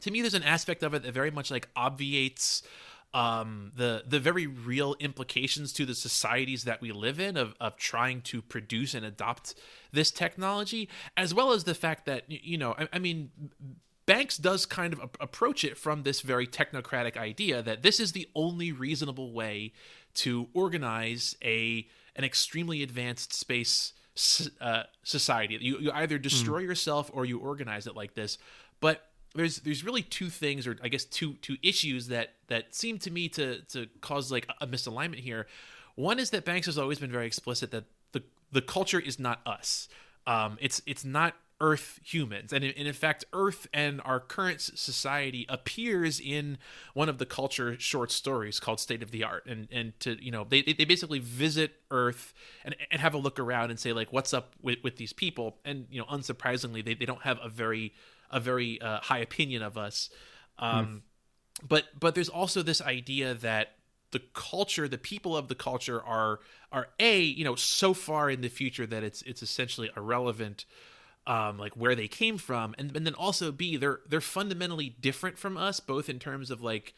[0.00, 2.62] to me there's an aspect of it that very much like obviates
[3.14, 7.76] um, the the very real implications to the societies that we live in of of
[7.76, 9.54] trying to produce and adopt
[9.92, 13.30] this technology, as well as the fact that you know, I, I mean,
[14.08, 18.26] Banks does kind of approach it from this very technocratic idea that this is the
[18.34, 19.74] only reasonable way
[20.14, 23.92] to organize a an extremely advanced space
[24.62, 25.58] uh, society.
[25.60, 26.68] You, you either destroy mm.
[26.68, 28.38] yourself or you organize it like this.
[28.80, 32.98] But there's there's really two things, or I guess two two issues that that seem
[33.00, 35.46] to me to to cause like a misalignment here.
[35.96, 39.40] One is that Banks has always been very explicit that the the culture is not
[39.44, 39.86] us.
[40.26, 42.52] Um, it's it's not Earth humans.
[42.52, 46.58] And in, in, fact, Earth and our current society appears in
[46.94, 49.46] one of the culture short stories called State of the Art.
[49.46, 52.32] And and to, you know, they, they basically visit Earth
[52.64, 55.58] and, and have a look around and say, like, what's up with, with these people?
[55.64, 57.94] And, you know, unsurprisingly, they, they don't have a very
[58.30, 60.10] a very uh, high opinion of us.
[60.58, 60.96] Um, hmm.
[61.66, 63.72] But but there's also this idea that
[64.10, 66.40] the culture, the people of the culture are
[66.70, 70.64] are a you know so far in the future that it's it's essentially irrelevant
[71.28, 75.38] um, like where they came from, and, and then also B, they're they're fundamentally different
[75.38, 76.94] from us, both in terms of like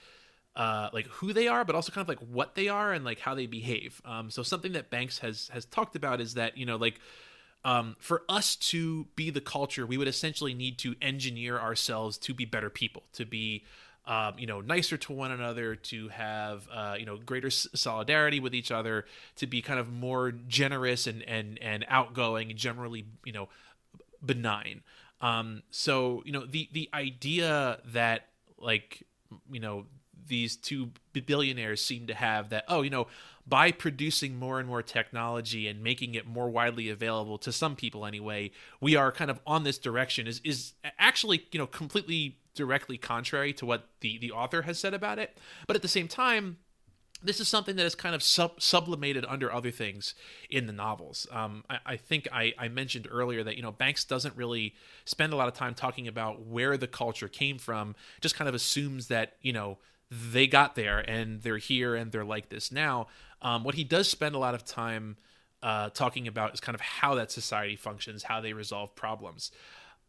[0.55, 3.19] uh, like who they are, but also kind of like what they are and like
[3.19, 4.01] how they behave.
[4.05, 7.01] Um, so something that Banks has has talked about is that you know like
[7.65, 12.33] um, for us to be the culture, we would essentially need to engineer ourselves to
[12.33, 13.65] be better people, to be
[14.07, 18.55] um, you know nicer to one another, to have uh, you know greater solidarity with
[18.55, 19.07] each other,
[19.37, 23.49] to be kind of more generous and and and outgoing, and generally you know
[24.25, 24.83] benign.
[25.21, 29.05] Um, so you know the the idea that like
[29.51, 29.87] you know
[30.27, 33.07] these two billionaires seem to have that oh you know
[33.47, 38.07] by producing more and more technology and making it more widely available to some people
[38.07, 38.51] anyway
[38.81, 43.53] we are kind of on this direction is is actually you know completely directly contrary
[43.53, 46.59] to what the the author has said about it but at the same time
[47.23, 50.15] this is something that is kind of sub- sublimated under other things
[50.49, 51.27] in the novels.
[51.31, 55.33] Um, I, I, think I, I, mentioned earlier that you know Banks doesn't really spend
[55.33, 57.95] a lot of time talking about where the culture came from.
[58.21, 59.79] Just kind of assumes that you know
[60.11, 63.07] they got there and they're here and they're like this now.
[63.43, 65.17] Um, what he does spend a lot of time
[65.63, 69.51] uh, talking about is kind of how that society functions, how they resolve problems.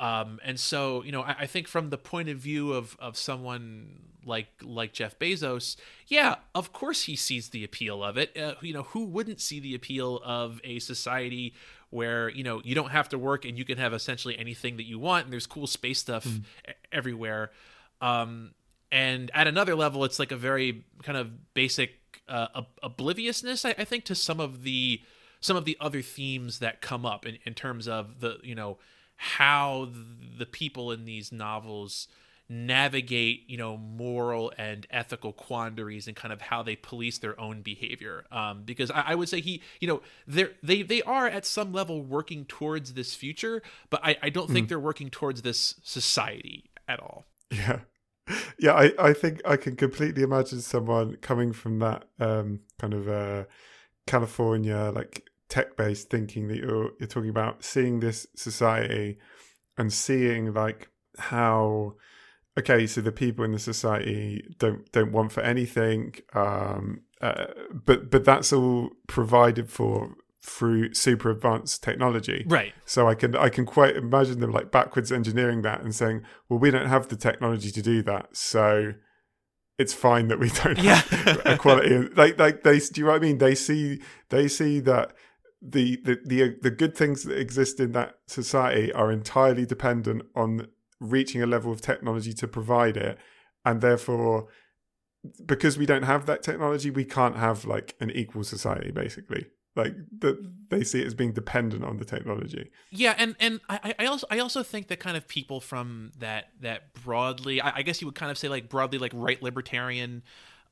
[0.01, 3.15] Um, and so, you know, I, I, think from the point of view of of
[3.15, 5.75] someone like like Jeff Bezos,
[6.07, 8.35] yeah, of course he sees the appeal of it.
[8.35, 11.53] Uh, you know, who wouldn't see the appeal of a society
[11.91, 14.87] where you know you don't have to work and you can have essentially anything that
[14.87, 16.41] you want, and there's cool space stuff mm.
[16.91, 17.51] everywhere.
[18.01, 18.55] Um,
[18.91, 21.91] and at another level, it's like a very kind of basic
[22.27, 24.99] uh, obliviousness, I, I think, to some of the
[25.41, 28.79] some of the other themes that come up in, in terms of the you know
[29.23, 29.87] how
[30.39, 32.07] the people in these novels
[32.49, 37.61] navigate you know moral and ethical quandaries and kind of how they police their own
[37.61, 38.25] behavior.
[38.31, 41.71] Um, because I, I, would say he you know they're they they are at some
[41.71, 43.61] level working towards this future
[43.91, 44.53] but i, I don't mm.
[44.53, 47.25] think they're working towards this society at all.
[47.51, 47.79] Yeah.
[48.59, 53.09] Yeah I, I think i can completely imagine someone coming from that um, kind of
[53.09, 53.43] uh,
[54.07, 59.17] california like tech based thinking that you're you're talking about seeing this society
[59.77, 60.89] and seeing like
[61.19, 61.93] how
[62.57, 67.47] okay so the people in the society don't don't want for anything um uh,
[67.85, 72.43] but but that's all provided for through super advanced technology.
[72.47, 72.73] Right.
[72.85, 76.59] So i can i can quite imagine them like backwards engineering that and saying well
[76.59, 78.93] we don't have the technology to do that so
[79.77, 81.53] it's fine that we don't have yeah.
[81.53, 83.37] equality like like they do you know what i mean?
[83.37, 85.13] They see they see that
[85.61, 90.67] the, the the good things that exist in that society are entirely dependent on
[90.99, 93.17] reaching a level of technology to provide it.
[93.63, 94.47] And therefore
[95.45, 99.45] because we don't have that technology we can't have like an equal society basically.
[99.75, 100.37] Like that
[100.69, 102.71] they see it as being dependent on the technology.
[102.89, 106.49] Yeah and and i i also i also think that kind of people from that
[106.61, 110.23] that broadly i, I guess you would kind of say like broadly like right libertarian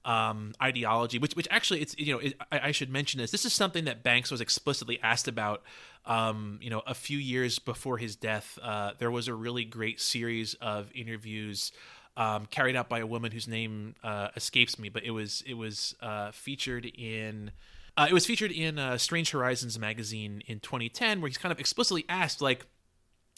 [0.05, 3.31] um, ideology, which which actually it's you know it, I, I, should mention this.
[3.31, 5.63] This is something that Banks was explicitly asked about.
[6.05, 9.99] Um, you know, a few years before his death, uh, there was a really great
[9.99, 11.71] series of interviews
[12.19, 15.55] um, carried out by a woman whose name uh, escapes me, but it was it
[15.55, 17.51] was uh, featured in.
[17.97, 21.59] Uh, it was featured in uh, Strange Horizons magazine in 2010, where he's kind of
[21.59, 22.65] explicitly asked, like,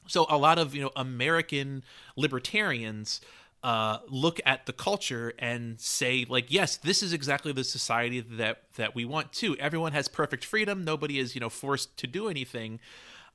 [0.08, 1.84] so a lot of you know American
[2.16, 3.22] libertarians
[3.64, 8.64] uh, look at the culture and say like yes this is exactly the society that
[8.76, 9.56] that we want too.
[9.58, 10.84] Everyone has perfect freedom.
[10.84, 12.80] Nobody is you know forced to do anything.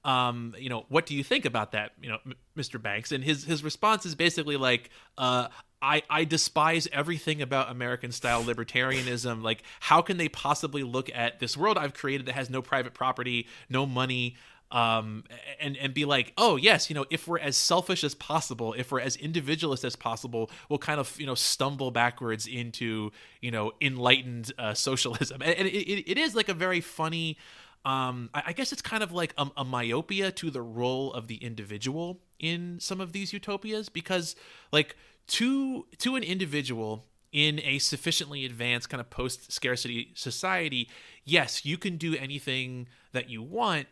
[0.04, 1.92] Um, you know what do you think about that?
[2.00, 3.12] You know M- mr banks.
[3.12, 5.48] And his his response is basically like uh,
[5.82, 9.42] I, I despise everything about American style libertarianism.
[9.42, 12.94] Like, how can they possibly look at this world I've created that has no private
[12.94, 14.36] property, no money,
[14.70, 15.24] um,
[15.60, 18.90] and and be like, oh yes, you know, if we're as selfish as possible, if
[18.90, 23.72] we're as individualist as possible, we'll kind of you know stumble backwards into you know
[23.80, 27.38] enlightened uh, socialism, and, and it, it is like a very funny.
[27.84, 31.36] Um, I, guess it's kind of like a, a myopia to the role of the
[31.36, 34.34] individual in some of these utopias because
[34.72, 34.96] like
[35.28, 40.90] to to an individual in a sufficiently advanced kind of post scarcity society
[41.24, 43.86] yes you can do anything that you want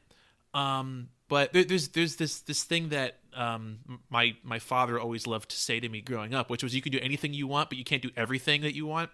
[0.54, 5.50] um, but there, there's there's this this thing that um, my my father always loved
[5.50, 7.76] to say to me growing up, which was you can do anything you want, but
[7.76, 9.10] you can't do everything that you want.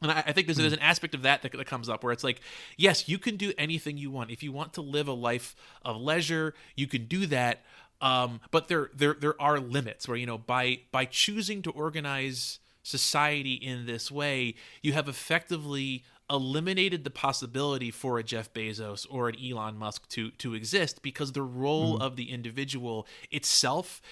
[0.00, 2.12] And I, I think there's, there's an aspect of that, that that comes up where
[2.12, 2.40] it's like,
[2.76, 4.30] yes, you can do anything you want.
[4.30, 7.64] If you want to live a life of leisure, you can do that.
[8.00, 12.60] Um, but there there there are limits where you know by by choosing to organize
[12.84, 19.28] society in this way, you have effectively eliminated the possibility for a Jeff Bezos or
[19.28, 22.02] an Elon Musk to to exist because the role mm.
[22.02, 24.02] of the individual itself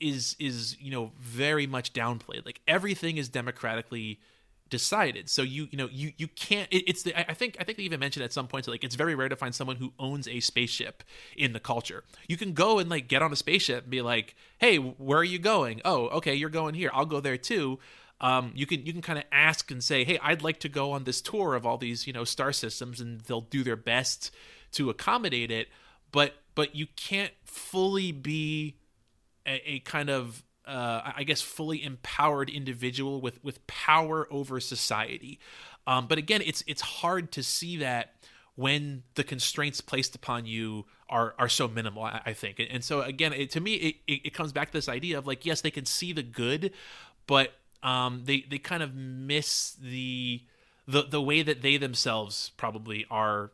[0.00, 2.44] is is you know very much downplayed.
[2.44, 4.20] Like everything is democratically
[4.72, 5.28] decided.
[5.28, 6.66] So you you know you you can't.
[6.72, 8.94] It, it's the I think I think they even mentioned at some points like it's
[8.96, 11.04] very rare to find someone who owns a spaceship
[11.36, 12.02] in the culture.
[12.26, 15.24] You can go and like get on a spaceship and be like, hey, where are
[15.24, 15.82] you going?
[15.84, 16.90] Oh, okay, you're going here.
[16.92, 17.78] I'll go there too
[18.22, 20.92] um, you can you can kind of ask and say, hey, I'd like to go
[20.92, 24.30] on this tour of all these you know star systems, and they'll do their best
[24.72, 25.68] to accommodate it.
[26.10, 28.76] But but you can't fully be
[29.46, 35.40] a, a kind of uh, I guess, fully empowered individual with with power over society.
[35.86, 38.14] Um, but again, it's it's hard to see that
[38.54, 42.04] when the constraints placed upon you are are so minimal.
[42.04, 44.72] I, I think, and, so again, it, to me, it, it, it comes back to
[44.72, 46.72] this idea of like, yes, they can see the good,
[47.26, 50.42] but um, they they kind of miss the
[50.86, 53.52] the the way that they themselves probably are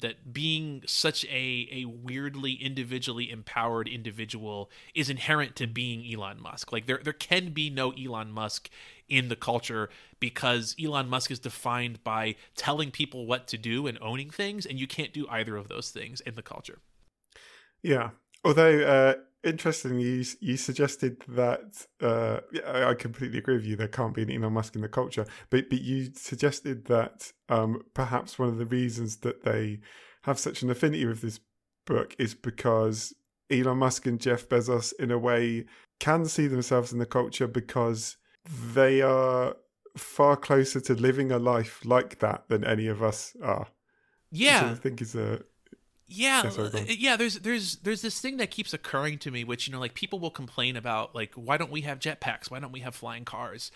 [0.00, 6.72] that being such a a weirdly individually empowered individual is inherent to being Elon Musk.
[6.72, 8.70] Like there there can be no Elon Musk
[9.08, 9.90] in the culture
[10.20, 14.78] because Elon Musk is defined by telling people what to do and owning things and
[14.78, 16.78] you can't do either of those things in the culture.
[17.82, 18.10] Yeah.
[18.44, 24.14] Although uh interestingly you, you suggested that uh I completely agree with you there can't
[24.14, 28.48] be an Elon Musk in the culture but but you suggested that um perhaps one
[28.48, 29.80] of the reasons that they
[30.22, 31.40] have such an affinity with this
[31.86, 33.14] book is because
[33.50, 35.64] Elon Musk and Jeff Bezos in a way
[36.00, 38.16] can see themselves in the culture because
[38.74, 39.56] they are
[39.96, 43.68] far closer to living a life like that than any of us are.
[44.30, 45.40] Yeah, I think is a
[46.08, 46.42] yeah
[46.88, 49.94] yeah there's there's there's this thing that keeps occurring to me which you know like
[49.94, 52.50] people will complain about like why don't we have jetpacks?
[52.50, 53.70] Why don't we have flying cars?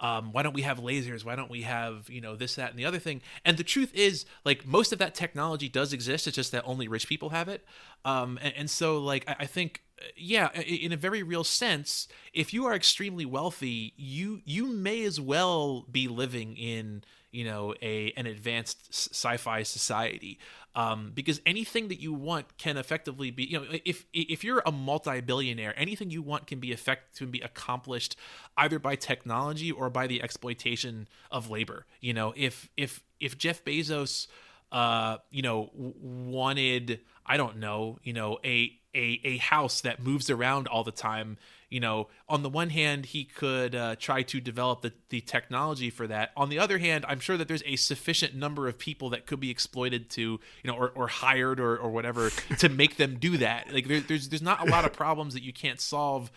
[0.00, 1.24] Um, why don't we have lasers?
[1.24, 3.22] Why don't we have you know this that and the other thing?
[3.44, 6.88] And the truth is like most of that technology does exist it's just that only
[6.88, 7.64] rich people have it.
[8.04, 9.82] Um, and, and so like I, I think
[10.16, 15.20] yeah in a very real sense if you are extremely wealthy you you may as
[15.20, 20.38] well be living in you know a an advanced sci-fi society
[20.78, 24.70] um, because anything that you want can effectively be you know if if you're a
[24.70, 28.14] multi-billionaire anything you want can be effect can be accomplished
[28.56, 31.84] either by technology or by the exploitation of labor.
[32.00, 34.28] You know if if if Jeff Bezos
[34.70, 40.30] uh you know wanted I don't know you know a a a house that moves
[40.30, 41.38] around all the time
[41.70, 45.90] you know, on the one hand, he could uh, try to develop the, the technology
[45.90, 46.32] for that.
[46.36, 49.40] On the other hand, I'm sure that there's a sufficient number of people that could
[49.40, 53.36] be exploited to, you know, or, or hired or, or whatever to make them do
[53.36, 53.72] that.
[53.72, 56.30] Like there, there's there's not a lot of problems that you can't solve,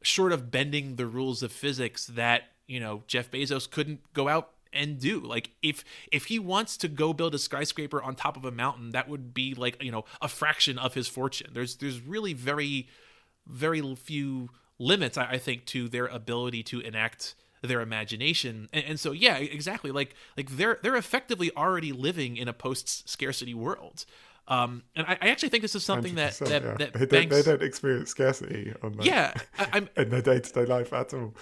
[0.00, 4.50] short of bending the rules of physics that you know Jeff Bezos couldn't go out
[4.72, 5.82] and do like if
[6.12, 9.32] if he wants to go build a skyscraper on top of a mountain that would
[9.32, 12.86] be like you know a fraction of his fortune there's there's really very
[13.46, 18.68] very few limits, I, I think, to their ability to enact their imagination.
[18.72, 19.90] And, and, so yeah exactly.
[19.90, 24.04] Like like they're they're effectively already living in a post scarcity world.
[24.46, 26.74] Um and I, I, actually think this is something that that, yeah.
[26.74, 27.34] that they, banks...
[27.34, 31.34] don't, they don't experience scarcity on like, yeah I, in their day-to-day life at all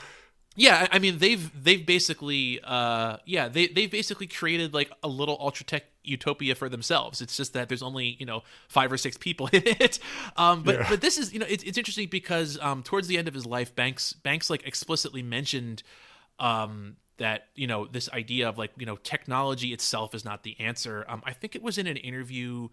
[0.56, 5.36] yeah i mean they've they've basically uh yeah they they've basically created like a little
[5.40, 7.20] ultra tech utopia for themselves.
[7.20, 9.98] It's just that there's only you know five or six people in it.
[10.36, 10.86] Um but yeah.
[10.88, 13.46] but this is you know it's, it's interesting because um towards the end of his
[13.46, 15.82] life banks banks like explicitly mentioned
[16.38, 20.58] um that you know this idea of like you know technology itself is not the
[20.60, 21.04] answer.
[21.08, 22.68] Um i think it was in an interview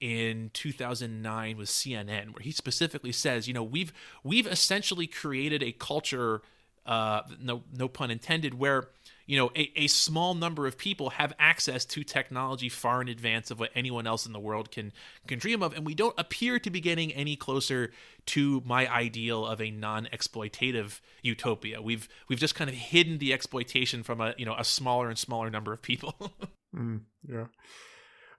[0.00, 3.92] in 2009 with CNN where he specifically says, you know, we've
[4.24, 6.42] we've essentially created a culture
[6.86, 8.88] uh, no no pun intended, where
[9.26, 13.50] you know a, a small number of people have access to technology far in advance
[13.50, 14.92] of what anyone else in the world can
[15.26, 17.92] can dream of, and we don't appear to be getting any closer
[18.26, 21.80] to my ideal of a non-exploitative utopia.
[21.80, 25.18] We've we've just kind of hidden the exploitation from a you know a smaller and
[25.18, 26.16] smaller number of people.
[26.76, 27.46] mm, yeah.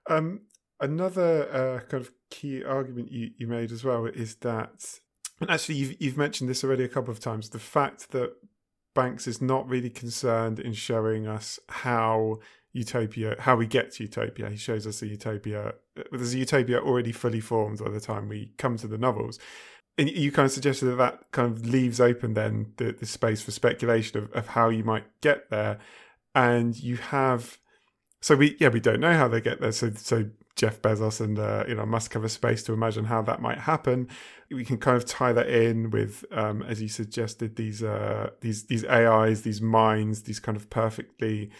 [0.08, 0.42] Um,
[0.80, 5.00] another uh, kind of key argument you, you made as well is that
[5.40, 8.34] and actually, you've, you've mentioned this already a couple of times the fact that
[8.94, 12.38] Banks is not really concerned in showing us how
[12.72, 14.50] utopia, how we get to utopia.
[14.50, 15.74] He shows us a utopia,
[16.12, 19.38] there's a utopia already fully formed by the time we come to the novels.
[19.96, 23.42] And you kind of suggested that that kind of leaves open then the, the space
[23.42, 25.78] for speculation of, of how you might get there.
[26.34, 27.58] And you have,
[28.20, 29.70] so we, yeah, we don't know how they get there.
[29.70, 33.22] So, so Jeff Bezos and uh, you know Musk have a space to imagine how
[33.22, 34.08] that might happen.
[34.50, 38.66] We can kind of tie that in with, um, as you suggested, these uh, these
[38.66, 41.50] these AIs, these minds, these kind of perfectly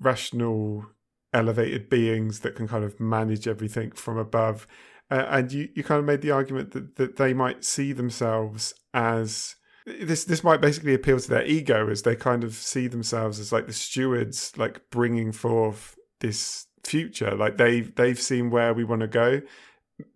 [0.00, 0.86] rational,
[1.32, 4.66] elevated beings that can kind of manage everything from above.
[5.10, 8.74] Uh, and you, you kind of made the argument that, that they might see themselves
[8.94, 9.56] as
[9.86, 13.50] this this might basically appeal to their ego as they kind of see themselves as
[13.50, 17.34] like the stewards like bringing forth this future.
[17.34, 19.42] Like they've they've seen where we want to go.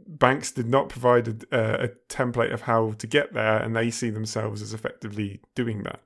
[0.06, 4.10] Banks did not provide a, a, template of how to get there, and they see
[4.10, 6.00] themselves as effectively doing that.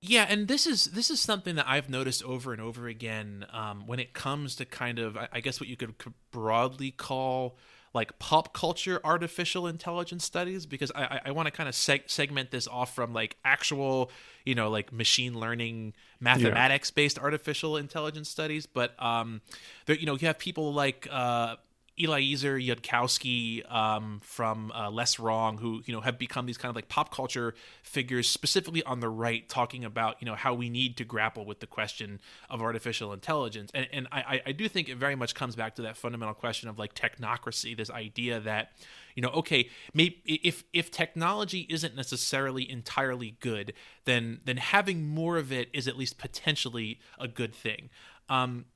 [0.00, 3.86] Yeah, and this is this is something that I've noticed over and over again um,
[3.86, 5.94] when it comes to kind of I guess what you could
[6.30, 7.58] broadly call
[7.98, 10.66] like pop culture artificial intelligence studies?
[10.66, 14.10] Because I I, I want to kind of seg- segment this off from like actual
[14.44, 19.40] you know like machine learning mathematics based artificial intelligence studies, but um
[19.86, 21.56] there you know you have people like uh
[22.00, 26.76] Eliezer Yudkowsky um, from uh, Less Wrong, who you know have become these kind of
[26.76, 30.96] like pop culture figures, specifically on the right, talking about you know how we need
[30.98, 34.96] to grapple with the question of artificial intelligence, and and I, I do think it
[34.96, 38.72] very much comes back to that fundamental question of like technocracy, this idea that
[39.14, 43.72] you know okay maybe if if technology isn't necessarily entirely good,
[44.04, 47.90] then then having more of it is at least potentially a good thing.
[48.28, 48.66] Um,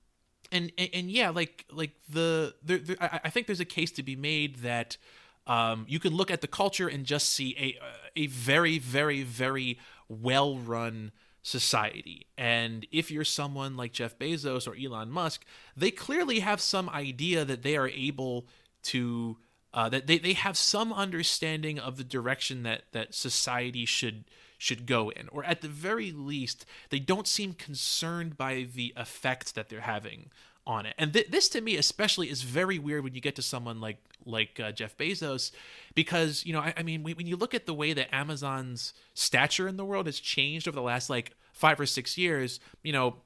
[0.52, 4.02] and, and, yeah, like like the, the, the I, I think there's a case to
[4.02, 4.96] be made that
[5.46, 9.78] um, you can look at the culture and just see a a very very very
[10.08, 12.26] well run society.
[12.38, 15.44] And if you're someone like Jeff Bezos or Elon Musk,
[15.76, 18.46] they clearly have some idea that they are able
[18.84, 19.38] to
[19.74, 24.24] uh, that they, they have some understanding of the direction that that society should
[24.58, 29.54] should go in or at the very least they don't seem concerned by the effect
[29.56, 30.30] that they're having
[30.64, 30.94] on it.
[30.98, 33.98] And th- this to me especially is very weird when you get to someone like
[34.24, 35.50] like uh, jeff bezos
[35.96, 39.66] because you know i, I mean when you look at the way that amazon's stature
[39.66, 43.16] in the world has changed over the last like five or six years you know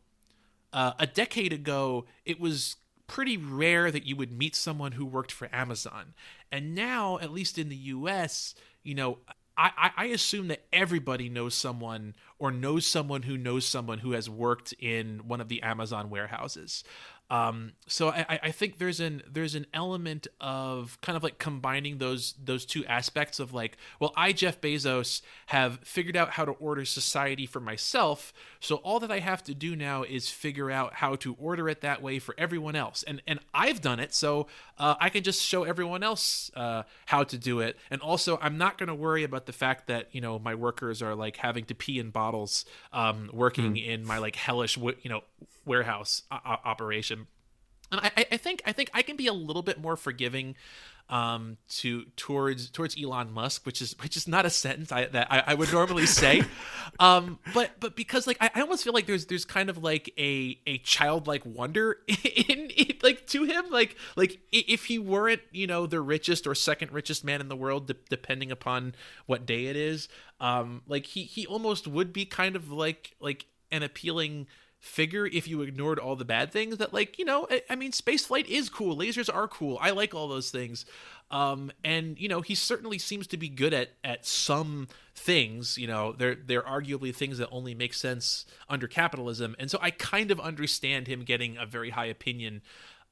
[0.73, 2.77] uh, a decade ago it was
[3.07, 6.15] pretty rare that you would meet someone who worked for amazon
[6.51, 9.19] and now at least in the us you know
[9.59, 14.29] I, I assume that everybody knows someone or knows someone who knows someone who has
[14.29, 16.85] worked in one of the Amazon warehouses.
[17.29, 21.99] Um, so I, I think there's an there's an element of kind of like combining
[21.99, 26.53] those those two aspects of like, well, I Jeff Bezos have figured out how to
[26.53, 30.95] order society for myself, so all that I have to do now is figure out
[30.95, 34.47] how to order it that way for everyone else, and and I've done it, so
[34.79, 38.57] uh, I can just show everyone else uh, how to do it, and also I'm
[38.57, 41.65] not going to worry about the fact that you know my workers are like having
[41.65, 43.85] to pee in bottles, um, working mm.
[43.85, 45.23] in my like hellish you know
[45.67, 47.16] warehouse o- operation.
[47.91, 50.57] And I, I think I think I can be a little bit more forgiving
[51.09, 55.29] um, to towards towards Elon Musk, which is which is not a sentence I, that
[55.31, 56.43] I, I would normally say,
[56.99, 60.13] um, but but because like I, I, almost feel like there's there's kind of like
[60.19, 65.69] a a childlike wonder in, in, like to him, like like if he weren't you
[65.69, 68.95] know the richest or second richest man in the world, de- depending upon
[69.27, 70.09] what day it is,
[70.41, 74.49] um, like he he almost would be kind of like like an appealing
[74.87, 77.93] figure if you ignored all the bad things that like you know I, I mean
[77.93, 78.97] spaceflight is cool.
[78.97, 79.79] Lasers are cool.
[79.81, 80.87] I like all those things.
[81.31, 85.87] Um and you know he certainly seems to be good at at some things you
[85.87, 89.57] know they're they're arguably things that only make sense under capitalism.
[89.59, 92.63] And so i kind of understand him getting a very high opinion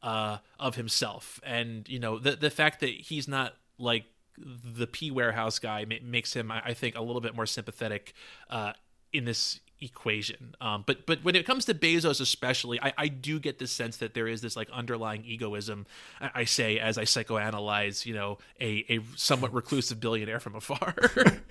[0.03, 1.41] uh of himself.
[1.45, 4.05] And you know the the fact that he's not like
[4.39, 8.15] the P warehouse guy makes him, I think, a little bit more sympathetic
[8.51, 8.73] uh,
[9.13, 10.55] in this equation.
[10.61, 13.99] Um, but but when it comes to Bezos, especially, I, I do get the sense
[13.99, 15.87] that there is this like underlying egoism.
[16.21, 20.95] I, I say as I psychoanalyze, you know, a a somewhat reclusive billionaire from afar.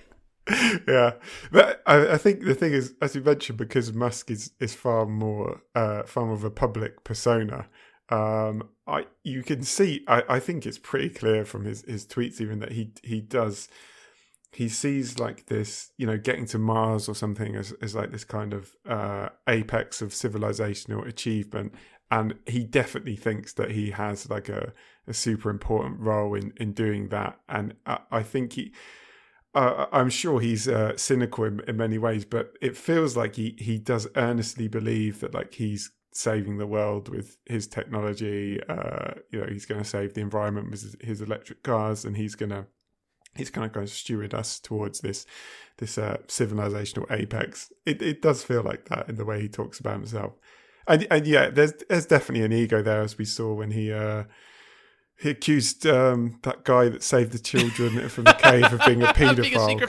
[0.88, 1.12] yeah,
[1.50, 5.06] but I, I, think the thing is, as you mentioned, because Musk is is far
[5.06, 7.68] more uh, far more of a public persona.
[8.10, 10.04] Um, I you can see.
[10.08, 13.68] I, I think it's pretty clear from his his tweets even that he he does
[14.54, 18.24] he sees like this, you know, getting to Mars or something as, as like this
[18.24, 21.74] kind of uh, apex of civilizational achievement.
[22.10, 24.72] And he definitely thinks that he has like a,
[25.06, 27.40] a super important role in, in doing that.
[27.48, 28.72] And I, I think he,
[29.54, 33.56] uh, I'm sure he's uh, cynical in, in many ways, but it feels like he,
[33.58, 38.60] he does earnestly believe that like he's saving the world with his technology.
[38.68, 42.16] Uh, you know, he's going to save the environment with his, his electric cars and
[42.16, 42.66] he's going to
[43.36, 45.26] he's kind of going to steward us towards this
[45.78, 47.72] this uh, civilizational apex.
[47.84, 50.34] It it does feel like that in the way he talks about himself,
[50.86, 54.24] and and yeah, there's there's definitely an ego there as we saw when he uh,
[55.16, 59.06] he accused um, that guy that saved the children from the cave of being a
[59.14, 59.80] paedophile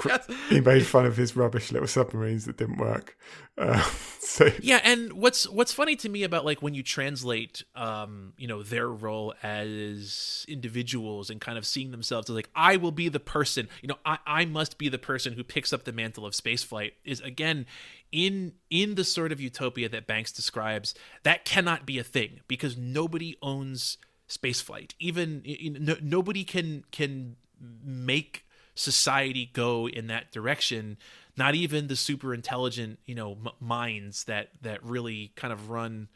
[0.00, 3.16] because he, he made fun of his rubbish little submarines that didn't work.
[3.56, 3.80] Uh,
[4.18, 8.48] so yeah, and what's what's funny to me about like when you translate, um, you
[8.48, 13.08] know, their role as individuals and kind of seeing themselves as like, I will be
[13.08, 16.26] the person, you know, I I must be the person who picks up the mantle
[16.26, 16.92] of spaceflight.
[17.04, 17.66] Is again
[18.10, 22.76] in in the sort of utopia that Banks describes, that cannot be a thing because
[22.76, 23.98] nobody owns
[24.28, 24.92] spaceflight.
[24.98, 27.36] Even you know, nobody can can
[27.84, 28.44] make
[28.74, 30.98] society go in that direction.
[31.36, 36.08] Not even the super intelligent, you know, m- minds that that really kind of run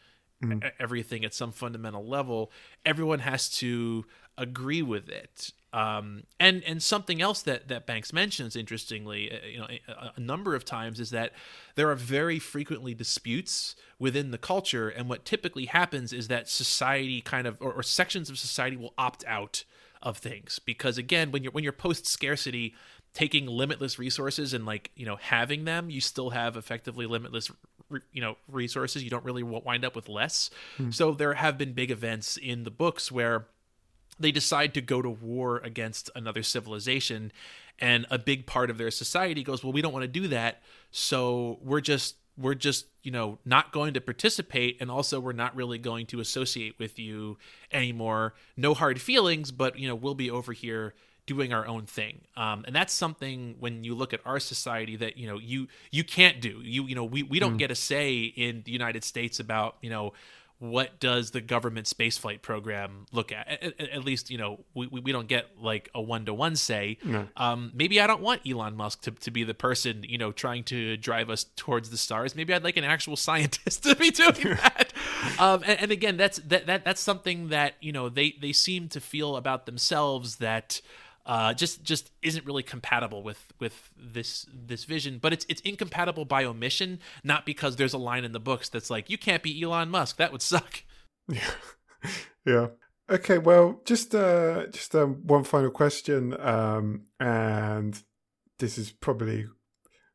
[0.42, 0.70] mm.
[0.78, 2.50] everything at some fundamental level,
[2.84, 4.04] everyone has to
[4.36, 5.52] agree with it.
[5.72, 10.20] Um, and and something else that that Banks mentions, interestingly, uh, you know, a, a,
[10.20, 11.32] number of times is that
[11.74, 17.20] there are very frequently disputes within the culture, and what typically happens is that society
[17.20, 19.64] kind of or, or sections of society will opt out
[20.02, 22.74] of things because again, when you're when you're post scarcity,
[23.12, 27.50] taking limitless resources and like you know having them, you still have effectively limitless
[28.12, 29.02] you know resources.
[29.02, 30.50] You don't really wind up with less.
[30.76, 30.90] Hmm.
[30.90, 33.48] So there have been big events in the books where
[34.18, 37.32] they decide to go to war against another civilization
[37.78, 40.62] and a big part of their society goes well we don't want to do that
[40.90, 45.54] so we're just we're just you know not going to participate and also we're not
[45.56, 47.36] really going to associate with you
[47.72, 48.34] anymore.
[48.56, 50.94] No hard feelings but you know we'll be over here
[51.26, 52.22] doing our own thing.
[52.38, 56.04] Um, and that's something when you look at our society that you know you you
[56.04, 56.60] can't do.
[56.62, 57.58] You you know we, we don't mm.
[57.58, 60.12] get a say in the united states about you know
[60.60, 63.46] what does the government spaceflight program look at?
[63.62, 66.98] At, at least, you know, we, we don't get like a one to one say.
[67.04, 67.28] No.
[67.36, 70.64] Um, maybe I don't want Elon Musk to, to be the person, you know, trying
[70.64, 72.34] to drive us towards the stars.
[72.34, 74.92] Maybe I'd like an actual scientist to be doing that.
[75.38, 78.88] um, and, and, again, that's that, that that's something that you know they they seem
[78.88, 80.80] to feel about themselves that
[81.28, 85.18] uh, just just isn't really compatible with with this this vision.
[85.20, 88.88] But it's it's incompatible by omission, not because there's a line in the books that's
[88.88, 90.16] like you can't be Elon Musk.
[90.16, 90.82] That would suck.
[91.30, 91.50] Yeah,
[92.46, 92.66] yeah.
[93.10, 98.02] Okay, well, just uh, just um, one final question, um, and
[98.58, 99.46] this is probably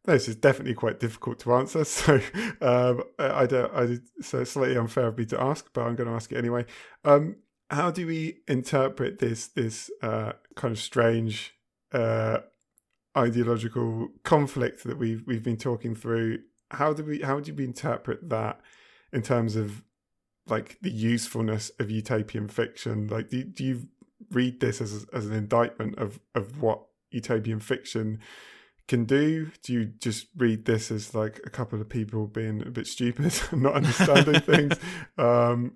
[0.05, 1.85] this is definitely quite difficult to answer.
[1.85, 2.19] So
[2.61, 6.15] um, I don't, I so slightly unfair of me to ask, but I'm going to
[6.15, 6.65] ask it anyway.
[7.05, 7.35] Um,
[7.73, 11.55] how do we interpret this this uh, kind of strange
[11.91, 12.39] uh,
[13.17, 16.39] ideological conflict that we've we've been talking through?
[16.71, 18.61] How do we how do we interpret that
[19.11, 19.83] in terms of
[20.47, 23.07] like the usefulness of utopian fiction?
[23.07, 23.87] Like, do do you
[24.31, 28.19] read this as as an indictment of of what utopian fiction
[28.87, 29.49] can do?
[29.63, 33.33] Do you just read this as like a couple of people being a bit stupid
[33.51, 34.77] and not understanding things?
[35.15, 35.73] Um,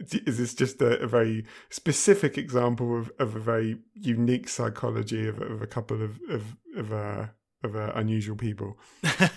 [0.00, 5.40] is this just a, a, very specific example of, of a very unique psychology of,
[5.40, 7.26] of a couple of of of, uh,
[7.62, 8.78] of uh, unusual people?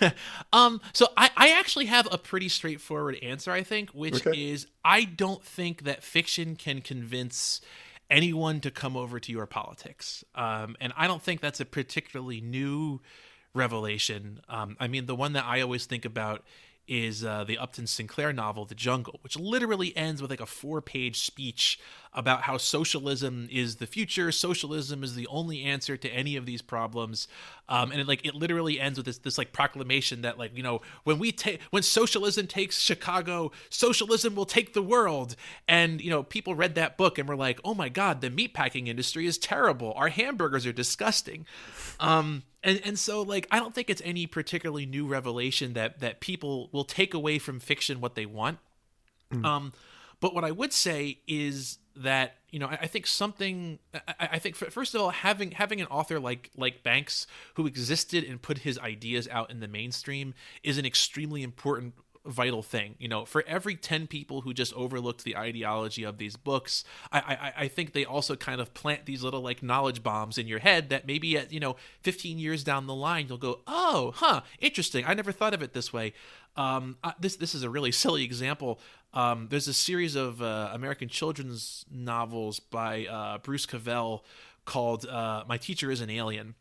[0.53, 4.51] um, so I, I actually have a pretty straightforward answer, I think, which okay.
[4.51, 7.59] is I don't think that fiction can convince
[8.09, 12.39] anyone to come over to your politics, um, and I don't think that's a particularly
[12.39, 13.01] new
[13.53, 14.41] revelation.
[14.49, 16.43] Um, I mean, the one that I always think about
[16.87, 20.81] is uh, the Upton Sinclair novel, The Jungle, which literally ends with like a four
[20.81, 21.79] page speech
[22.13, 24.31] about how socialism is the future.
[24.31, 27.27] Socialism is the only answer to any of these problems.
[27.69, 30.63] Um, and it like it literally ends with this this like proclamation that like you
[30.63, 35.35] know when we take when socialism takes Chicago, socialism will take the world.
[35.67, 38.87] And you know people read that book and were like, oh my god, the meatpacking
[38.87, 39.93] industry is terrible.
[39.95, 41.45] Our hamburgers are disgusting.
[41.99, 46.19] Um, and and so like I don't think it's any particularly new revelation that that
[46.19, 48.59] people will take away from fiction what they want.
[49.31, 49.45] Mm.
[49.45, 49.73] Um,
[50.19, 54.39] but what I would say is that you know I, I think something I, I,
[54.39, 58.59] think first of all having having an author like like Banks who existed and put
[58.59, 60.33] his ideas out in the mainstream
[60.63, 61.93] is an extremely important
[62.25, 62.95] vital thing.
[62.99, 67.19] You know, for every 10 people who just overlooked the ideology of these books, I,
[67.19, 70.59] I, I think they also kind of plant these little like knowledge bombs in your
[70.59, 74.41] head that maybe at, you know, 15 years down the line, you'll go, oh, huh,
[74.59, 75.05] interesting.
[75.05, 76.13] I never thought of it this way.
[76.55, 78.79] Um, this this is a really silly example.
[79.13, 84.23] Um, there's a series of uh, American children's novels by uh, Bruce Coville
[84.65, 86.55] called uh, "My Teacher Is an Alien,"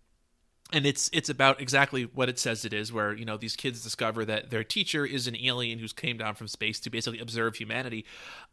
[0.72, 3.82] and it's it's about exactly what it says it is where you know these kids
[3.82, 7.56] discover that their teacher is an alien who's came down from space to basically observe
[7.56, 8.04] humanity.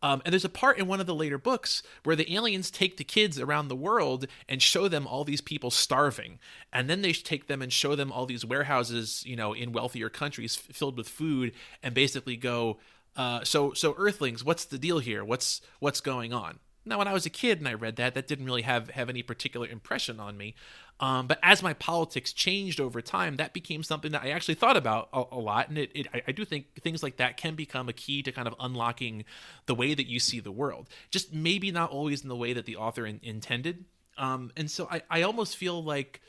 [0.01, 2.97] Um, and there's a part in one of the later books where the aliens take
[2.97, 6.39] the kids around the world and show them all these people starving.
[6.71, 10.09] And then they take them and show them all these warehouses you know in wealthier
[10.09, 12.79] countries filled with food and basically go
[13.15, 15.23] uh, so so earthlings what's the deal here?
[15.23, 18.27] What's what's going on now, when I was a kid and I read that, that
[18.27, 20.55] didn't really have have any particular impression on me.
[20.99, 24.75] Um, but as my politics changed over time, that became something that I actually thought
[24.75, 25.69] about a, a lot.
[25.69, 28.47] And it, it, I do think things like that can become a key to kind
[28.47, 29.23] of unlocking
[29.65, 30.89] the way that you see the world.
[31.09, 33.85] Just maybe not always in the way that the author in, intended.
[34.17, 36.21] Um, and so I, I almost feel like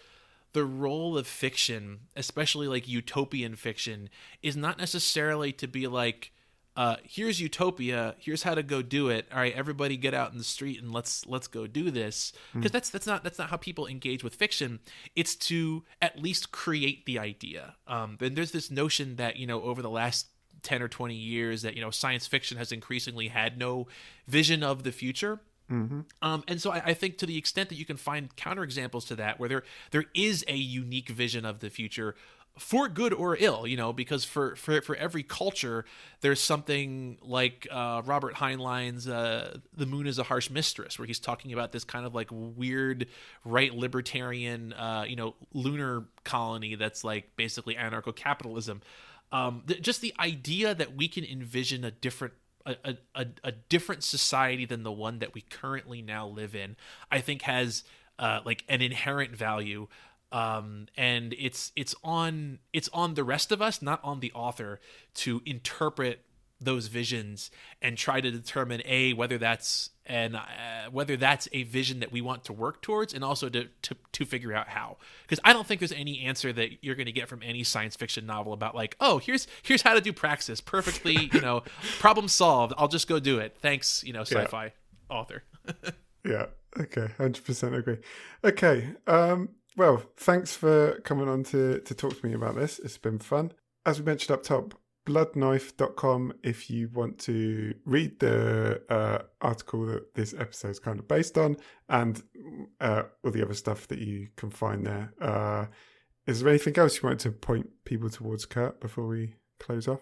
[0.53, 4.09] the role of fiction, especially like utopian fiction,
[4.43, 6.33] is not necessarily to be like,
[6.81, 9.27] uh, here's utopia here's how to go do it.
[9.31, 12.33] All right everybody get out in the street and let's let's go do this.
[12.55, 12.73] Because mm.
[12.73, 14.79] that's that's not that's not how people engage with fiction.
[15.15, 17.75] It's to at least create the idea.
[17.87, 20.29] Um and there's this notion that you know over the last
[20.63, 23.87] 10 or 20 years that you know science fiction has increasingly had no
[24.27, 25.41] vision of the future.
[25.71, 26.01] Mm-hmm.
[26.21, 29.15] um, and so I, I think to the extent that you can find counterexamples to
[29.17, 29.63] that, where there
[29.93, 32.17] there is a unique vision of the future,
[32.59, 35.85] for good or ill, you know, because for for for every culture,
[36.21, 41.19] there's something like uh, Robert Heinlein's uh, "The Moon is a Harsh Mistress," where he's
[41.19, 43.07] talking about this kind of like weird
[43.45, 48.83] right libertarian, uh, you know, lunar colony that's like basically anarcho-capitalism.
[49.33, 52.35] Um, th- just the idea that we can envision a different
[52.67, 56.77] a, a, a different society than the one that we currently now live in,
[57.11, 57.85] I think has
[58.19, 59.89] uh, like an inherent value.
[60.33, 64.81] Um, and it's it's on it's on the rest of us, not on the author,
[65.15, 66.25] to interpret
[66.61, 67.51] those visions
[67.81, 70.41] and try to determine a whether that's and uh,
[70.91, 74.25] whether that's a vision that we want to work towards and also to to, to
[74.25, 74.97] figure out how.
[75.23, 77.97] Because i don't think there's any answer that you're going to get from any science
[77.97, 81.63] fiction novel about like oh here's here's how to do praxis perfectly you know
[81.99, 83.57] problem solved i'll just go do it.
[83.61, 84.71] Thanks you know sci-fi yeah.
[85.17, 85.43] author.
[86.23, 86.47] Yeah
[86.79, 87.97] okay 100% agree.
[88.45, 89.49] Okay um
[89.81, 93.51] well thanks for coming on to to talk to me about this it's been fun
[93.87, 94.75] as we mentioned up top
[95.09, 101.09] bloodknife.com if you want to read the uh, article that this episode is kind of
[101.09, 101.57] based on
[101.89, 102.23] and
[102.83, 105.15] uh, all the other stuff that you can find there.
[105.19, 105.65] Uh,
[106.27, 110.01] is there anything else you want to point people towards, Kurt, before we close off?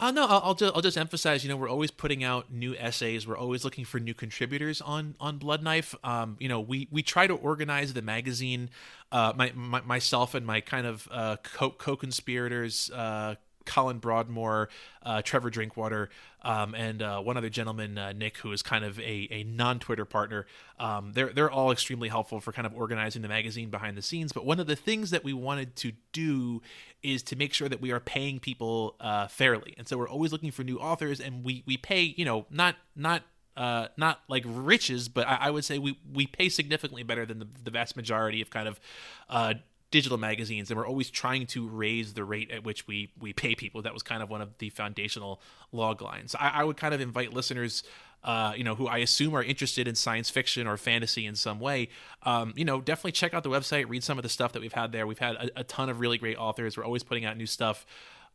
[0.00, 1.44] Uh, no, I'll, I'll just I'll just emphasize.
[1.44, 3.26] You know, we're always putting out new essays.
[3.26, 5.94] We're always looking for new contributors on on Blood Knife.
[6.02, 8.70] Um, you know, we we try to organize the magazine.
[9.12, 12.90] Uh, my, my myself and my kind of uh, co co conspirators.
[12.90, 13.34] Uh,
[13.70, 14.68] Colin Broadmoor,
[15.04, 16.10] uh, Trevor Drinkwater,
[16.42, 19.78] um, and uh, one other gentleman, uh, Nick, who is kind of a, a non
[19.78, 20.46] Twitter partner.
[20.80, 24.32] Um, they're they're all extremely helpful for kind of organizing the magazine behind the scenes.
[24.32, 26.62] But one of the things that we wanted to do
[27.02, 30.32] is to make sure that we are paying people uh, fairly, and so we're always
[30.32, 33.22] looking for new authors, and we we pay you know not not
[33.56, 37.40] uh, not like riches, but I, I, would say we we pay significantly better than
[37.40, 38.80] the, the vast majority of kind of
[39.28, 39.54] uh,
[39.90, 43.54] digital magazines and we're always trying to raise the rate at which we we pay
[43.54, 45.40] people that was kind of one of the foundational
[45.72, 47.82] log lines i, I would kind of invite listeners
[48.22, 51.58] uh, you know, who I assume are interested in science fiction or fantasy in some
[51.58, 51.88] way,
[52.24, 54.72] um, you know, definitely check out the website, read some of the stuff that we've
[54.72, 55.06] had there.
[55.06, 56.76] We've had a, a ton of really great authors.
[56.76, 57.86] We're always putting out new stuff.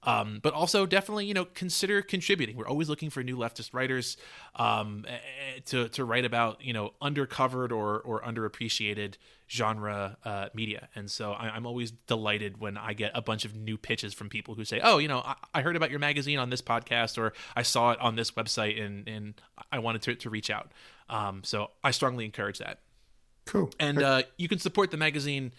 [0.06, 2.56] Um, but also definitely, you know, consider contributing.
[2.56, 4.18] We're always looking for new leftist writers
[4.56, 5.06] um,
[5.66, 9.16] to to write about, you know, undercovered or or underappreciated
[9.49, 10.89] genre uh, media.
[10.95, 14.30] And so I, am always delighted when I get a bunch of new pitches from
[14.30, 17.18] people who say, "Oh, you know, I, I, heard about your magazine on this podcast,
[17.18, 19.34] or I saw it on this website, and and
[19.72, 20.72] I wanted to to reach out."
[21.10, 22.80] Um, so I strongly encourage that.
[23.45, 23.70] Cool.
[23.80, 25.53] And uh, you can support the magazine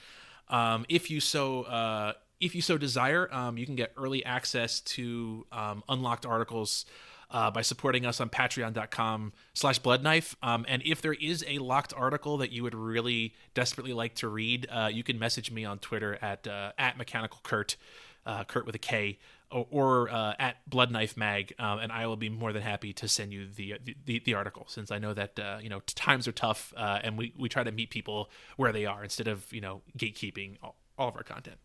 [0.49, 1.63] um, if you so.
[1.63, 6.84] Uh, if you so desire, um, you can get early access to um, unlocked articles
[7.30, 10.34] uh, by supporting us on patreon.com slash bloodknife.
[10.43, 14.28] Um, and if there is a locked article that you would really desperately like to
[14.28, 17.76] read, uh, you can message me on Twitter at, uh, at mechanical Kurt,
[18.24, 19.18] uh, Kurt with a K,
[19.51, 21.53] or, or uh, at bloodknife mag.
[21.59, 23.74] Um, and I will be more than happy to send you the,
[24.05, 27.32] the, the article since I know that, uh, you know, times are tough and we,
[27.37, 31.09] we try to meet people where they are instead of, you know, gatekeeping all, all
[31.09, 31.57] of our content.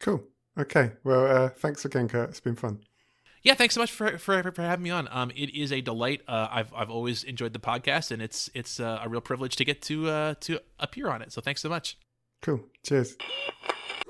[0.00, 0.22] Cool.
[0.58, 0.92] Okay.
[1.04, 2.30] Well, uh, thanks again, Kurt.
[2.30, 2.80] It's been fun.
[3.42, 5.08] Yeah, thanks so much for for, for having me on.
[5.10, 6.22] Um, it is a delight.
[6.26, 9.64] Uh, I've I've always enjoyed the podcast, and it's it's uh, a real privilege to
[9.64, 11.32] get to uh, to appear on it.
[11.32, 11.96] So thanks so much.
[12.42, 12.60] Cool.
[12.84, 13.16] Cheers.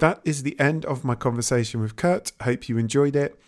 [0.01, 2.33] That is the end of my conversation with Kurt.
[2.43, 3.39] Hope you enjoyed it.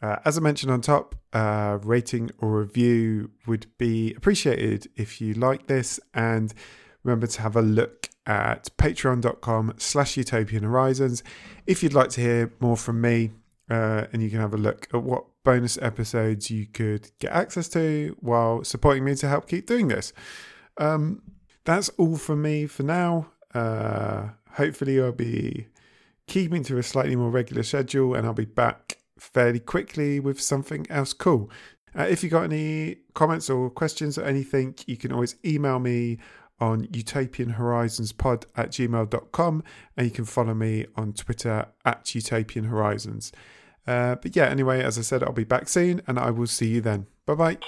[0.00, 5.34] Uh, as I mentioned on top, uh, rating or review would be appreciated if you
[5.34, 6.00] like this.
[6.14, 6.54] And
[7.02, 11.24] remember to have a look at patreon.com slash utopian horizons.
[11.66, 13.32] If you'd like to hear more from me
[13.68, 17.68] uh, and you can have a look at what bonus episodes you could get access
[17.70, 20.12] to while supporting me to help keep doing this.
[20.76, 21.22] Um,
[21.64, 23.32] that's all from me for now.
[23.54, 25.68] Uh, hopefully i'll be
[26.26, 30.86] keeping to a slightly more regular schedule and i'll be back fairly quickly with something
[30.90, 31.50] else cool.
[31.98, 36.18] Uh, if you've got any comments or questions or anything you can always email me
[36.60, 39.62] on utopianhorizonspod at gmail.com
[39.96, 43.32] and you can follow me on Twitter at Utopian Horizons.
[43.86, 46.68] Uh, but yeah, anyway, as I said, I'll be back soon and I will see
[46.68, 47.06] you then.
[47.26, 47.58] Bye bye.